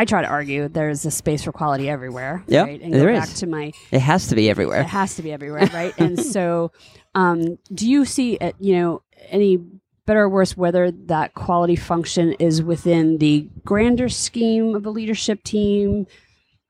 I 0.00 0.06
try 0.06 0.22
to 0.22 0.28
argue 0.28 0.66
there's 0.68 1.04
a 1.04 1.10
space 1.10 1.44
for 1.44 1.52
quality 1.52 1.86
everywhere, 1.90 2.42
Yeah, 2.46 2.62
right? 2.62 2.80
And 2.80 2.94
there 2.94 3.12
go 3.12 3.18
is. 3.18 3.34
to 3.40 3.46
my 3.46 3.72
It 3.90 4.00
has 4.00 4.28
to 4.28 4.34
be 4.34 4.48
everywhere. 4.48 4.80
it 4.80 4.86
has 4.86 5.16
to 5.16 5.22
be 5.22 5.30
everywhere, 5.30 5.68
right? 5.74 5.92
and 5.98 6.18
so, 6.34 6.72
um, 7.14 7.58
do 7.74 7.86
you 7.86 8.06
see, 8.06 8.38
uh, 8.38 8.52
you 8.58 8.76
know, 8.76 9.02
any 9.28 9.58
better 10.06 10.22
or 10.22 10.28
worse 10.30 10.56
whether 10.56 10.90
that 10.90 11.34
quality 11.34 11.76
function 11.76 12.32
is 12.38 12.62
within 12.62 13.18
the 13.18 13.46
grander 13.66 14.08
scheme 14.08 14.74
of 14.74 14.86
a 14.86 14.90
leadership 14.90 15.44
team, 15.44 16.06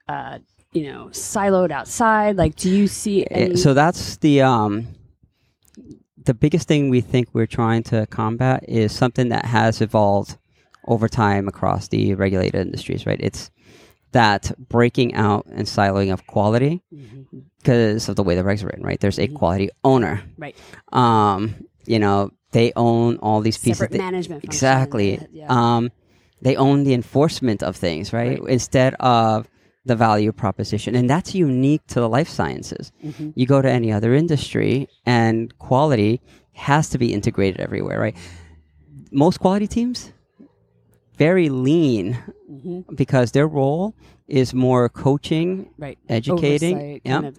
uh, 0.09 0.39
you 0.73 0.91
know, 0.91 1.07
siloed 1.13 1.71
outside? 1.71 2.37
Like, 2.37 2.57
do 2.57 2.69
you 2.69 2.89
see 2.89 3.25
any? 3.31 3.53
Eh, 3.53 3.57
so 3.57 3.75
that's 3.75 4.17
the 4.17 4.43
um, 4.43 4.89
the 6.25 6.35
biggest 6.35 6.67
thing 6.67 6.91
we 6.91 7.01
think 7.01 7.29
we're 7.33 7.47
trying 7.47 7.85
to 7.85 8.07
combat 8.09 8.65
is 8.69 8.91
something 8.93 9.29
that 9.29 9.45
has 9.45 9.81
evolved 9.81 10.37
over 10.87 11.09
time 11.09 11.49
across 11.49 11.89
the 11.89 12.15
regulated 12.15 12.61
industries, 12.61 13.07
right? 13.07 13.21
It's 13.21 13.51
that 14.13 14.53
breaking 14.69 15.15
out 15.15 15.47
and 15.47 15.67
siloing 15.67 16.13
of 16.13 16.27
quality 16.27 16.83
because 17.63 18.09
of 18.09 18.17
the 18.17 18.23
way 18.25 18.35
the 18.35 18.43
regs 18.43 18.63
are 18.63 18.67
written, 18.67 18.85
right? 18.85 18.99
There's 19.01 19.19
a 19.19 19.29
Mhm. 19.29 19.35
quality 19.35 19.71
owner. 19.85 20.23
Right. 20.37 20.57
Um, 20.93 21.55
you 21.87 21.99
know, 21.99 22.31
they 22.53 22.73
own 22.75 23.17
all 23.19 23.41
these 23.41 23.57
pieces. 23.59 23.79
separate 23.79 23.93
They- 23.93 23.99
management. 23.99 24.43
exactly. 24.45 25.21
Yeah. 25.33 25.47
Um, 25.49 25.91
they 26.43 26.57
own 26.57 26.83
the 26.85 26.95
enforcement 26.95 27.63
of 27.63 27.77
things, 27.77 28.13
right? 28.13 28.41
Right. 28.41 28.49
Instead 28.53 28.95
of 28.95 29.49
the 29.87 29.95
value 29.95 30.33
proposition, 30.33 30.95
and 30.97 31.09
that's 31.09 31.35
unique 31.35 31.87
to 31.89 32.01
the 32.01 32.09
life 32.09 32.29
sciences. 32.29 32.91
Mhm. 33.05 33.33
You 33.37 33.47
go 33.47 33.63
to 33.63 33.71
any 33.71 33.93
other 33.93 34.15
industry, 34.15 34.89
and 35.07 35.57
quality 35.59 36.21
has 36.53 36.89
to 36.91 36.99
be 36.99 37.13
integrated 37.15 37.61
everywhere, 37.61 37.99
right? 38.01 38.17
Most 39.13 39.39
quality 39.41 39.67
teams 39.67 40.13
very 41.21 41.51
lean 41.51 42.17
Mhm. 42.51 42.97
because 42.97 43.33
their 43.33 43.47
role 43.47 43.95
is 44.27 44.55
more 44.55 44.89
coaching, 44.89 45.69
Right. 45.77 45.99
educating, 46.09 46.75
Oversight, 46.77 47.03
yeah, 47.05 47.13
kind 47.15 47.27
of 47.27 47.39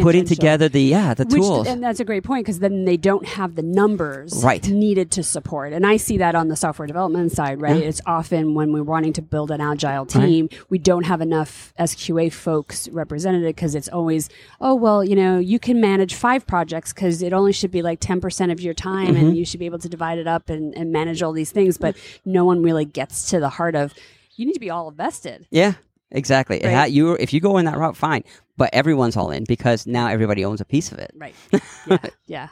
putting 0.00 0.24
together 0.24 0.70
the 0.70 0.80
yeah 0.80 1.12
the 1.12 1.24
Which, 1.24 1.34
tools. 1.34 1.66
and 1.66 1.82
that's 1.82 2.00
a 2.00 2.04
great 2.04 2.24
point 2.24 2.46
because 2.46 2.60
then 2.60 2.86
they 2.86 2.96
don't 2.96 3.26
have 3.26 3.56
the 3.56 3.62
numbers 3.62 4.42
Right. 4.42 4.66
needed 4.66 5.10
to 5.12 5.22
support. 5.22 5.74
And 5.74 5.86
I 5.86 5.98
see 5.98 6.16
that 6.16 6.34
on 6.34 6.48
the 6.48 6.56
software 6.56 6.86
development 6.86 7.32
side, 7.32 7.60
right? 7.60 7.76
Yeah. 7.76 7.88
It's 7.88 8.00
often 8.06 8.54
when 8.54 8.72
we're 8.72 8.82
wanting 8.82 9.12
to 9.14 9.22
build 9.22 9.50
an 9.50 9.60
agile 9.60 10.06
team, 10.06 10.48
we 10.70 10.78
don't 10.78 11.04
have 11.04 11.20
enough 11.20 11.74
SQA 11.78 12.30
folks 12.30 12.88
represented 12.88 13.42
because 13.44 13.74
it's 13.74 13.88
always, 13.88 14.30
oh, 14.62 14.74
well, 14.74 15.04
you 15.04 15.16
know, 15.16 15.38
you 15.38 15.58
can 15.58 15.78
manage 15.78 16.14
five 16.14 16.46
projects 16.46 16.94
because 16.94 17.20
it 17.20 17.34
only 17.34 17.52
should 17.52 17.70
be 17.70 17.82
like 17.82 18.00
10% 18.00 18.50
of 18.50 18.60
your 18.62 18.72
time 18.74 19.14
Mm-hmm. 19.14 19.16
and 19.26 19.36
you 19.36 19.44
should 19.44 19.60
be 19.60 19.66
able 19.66 19.78
to 19.78 19.88
divide 19.90 20.18
it 20.18 20.26
up 20.26 20.48
and, 20.48 20.74
and 20.74 20.90
manage 20.90 21.22
all 21.22 21.32
these 21.32 21.50
things. 21.50 21.76
But 21.76 21.96
no 22.24 22.44
one 22.46 22.62
really 22.62 22.86
gets 22.86 23.28
to 23.30 23.40
the 23.40 23.50
heart 23.50 23.74
of, 23.74 23.92
you 24.40 24.46
need 24.46 24.54
to 24.54 24.60
be 24.60 24.70
all 24.70 24.88
invested. 24.88 25.46
yeah, 25.50 25.74
exactly. 26.10 26.60
Right. 26.64 26.72
ha- 26.74 26.84
you 26.84 27.12
if 27.14 27.32
you 27.32 27.40
go 27.40 27.58
in 27.58 27.64
that 27.66 27.76
route, 27.78 27.96
fine, 27.96 28.24
but 28.56 28.70
everyone's 28.72 29.16
all 29.16 29.30
in 29.30 29.44
because 29.44 29.86
now 29.86 30.06
everybody 30.08 30.44
owns 30.44 30.60
a 30.60 30.64
piece 30.64 30.90
of 30.92 30.98
it. 30.98 31.12
Right. 31.14 31.34
Yeah. 31.86 31.98
yeah. 32.26 32.48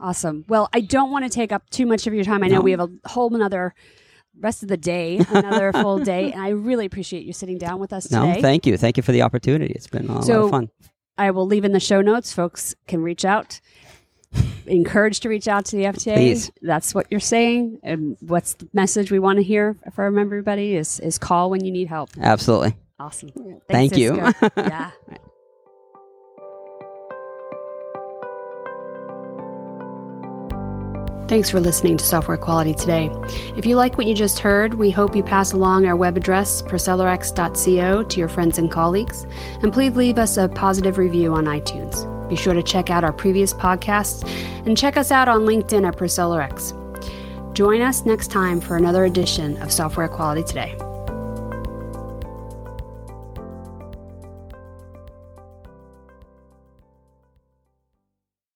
Awesome. 0.00 0.44
Well, 0.48 0.68
I 0.72 0.80
don't 0.80 1.10
want 1.12 1.24
to 1.24 1.30
take 1.30 1.52
up 1.52 1.70
too 1.70 1.86
much 1.86 2.06
of 2.08 2.14
your 2.14 2.24
time. 2.24 2.42
I 2.42 2.48
know 2.48 2.56
No. 2.56 2.60
we 2.62 2.72
have 2.72 2.80
a 2.80 2.90
whole 3.06 3.32
another 3.34 3.72
rest 4.40 4.62
of 4.64 4.68
the 4.68 4.76
day, 4.76 5.20
another 5.28 5.72
full 5.72 5.98
day, 6.00 6.32
and 6.32 6.42
I 6.42 6.48
really 6.48 6.86
appreciate 6.86 7.24
you 7.24 7.32
sitting 7.32 7.58
down 7.58 7.78
with 7.78 7.92
us 7.92 8.10
No, 8.10 8.26
today. 8.26 8.40
thank 8.40 8.66
you, 8.66 8.76
thank 8.76 8.96
you 8.96 9.02
for 9.02 9.12
the 9.12 9.22
opportunity. 9.22 9.72
It's 9.74 9.86
been 9.86 10.08
a 10.08 10.14
lot 10.14 10.28
of 10.28 10.50
fun. 10.50 10.70
I 11.18 11.30
will 11.30 11.46
leave 11.46 11.64
in 11.64 11.72
the 11.72 11.78
show 11.80 12.00
notes. 12.00 12.32
Folks 12.32 12.74
can 12.88 13.02
reach 13.02 13.24
out. 13.24 13.60
Encouraged 14.66 15.22
to 15.22 15.28
reach 15.28 15.48
out 15.48 15.64
to 15.66 15.76
the 15.76 15.84
FDA. 15.84 16.14
Please. 16.14 16.50
That's 16.62 16.94
what 16.94 17.06
you're 17.10 17.20
saying. 17.20 17.80
And 17.82 18.16
what's 18.20 18.54
the 18.54 18.68
message 18.72 19.10
we 19.10 19.18
want 19.18 19.38
to 19.38 19.42
hear 19.42 19.76
from 19.92 20.18
everybody 20.18 20.76
is 20.76 21.00
is 21.00 21.18
call 21.18 21.50
when 21.50 21.64
you 21.64 21.72
need 21.72 21.88
help. 21.88 22.10
Absolutely. 22.20 22.76
Awesome. 22.98 23.30
Thanks, 23.30 23.64
Thank 23.68 23.96
you. 23.96 24.32
Yeah. 24.56 24.90
Thanks 31.32 31.48
for 31.48 31.60
listening 31.60 31.96
to 31.96 32.04
Software 32.04 32.36
Quality 32.36 32.74
Today. 32.74 33.10
If 33.56 33.64
you 33.64 33.76
like 33.76 33.96
what 33.96 34.06
you 34.06 34.14
just 34.14 34.38
heard, 34.38 34.74
we 34.74 34.90
hope 34.90 35.16
you 35.16 35.22
pass 35.22 35.52
along 35.52 35.86
our 35.86 35.96
web 35.96 36.18
address, 36.18 36.60
ProcellarX.co, 36.60 38.02
to 38.02 38.18
your 38.18 38.28
friends 38.28 38.58
and 38.58 38.70
colleagues, 38.70 39.26
and 39.62 39.72
please 39.72 39.96
leave 39.96 40.18
us 40.18 40.36
a 40.36 40.48
positive 40.48 40.98
review 40.98 41.32
on 41.32 41.46
iTunes. 41.46 42.06
Be 42.32 42.36
sure 42.36 42.54
to 42.54 42.62
check 42.62 42.88
out 42.88 43.04
our 43.04 43.12
previous 43.12 43.52
podcasts 43.52 44.26
and 44.64 44.74
check 44.74 44.96
us 44.96 45.10
out 45.10 45.28
on 45.28 45.42
LinkedIn 45.42 45.86
at 45.86 45.98
ProcellarX. 45.98 46.72
Join 47.52 47.82
us 47.82 48.06
next 48.06 48.28
time 48.30 48.58
for 48.58 48.78
another 48.78 49.04
edition 49.04 49.60
of 49.60 49.70
Software 49.70 50.08
Quality 50.08 50.42
Today. 50.42 50.91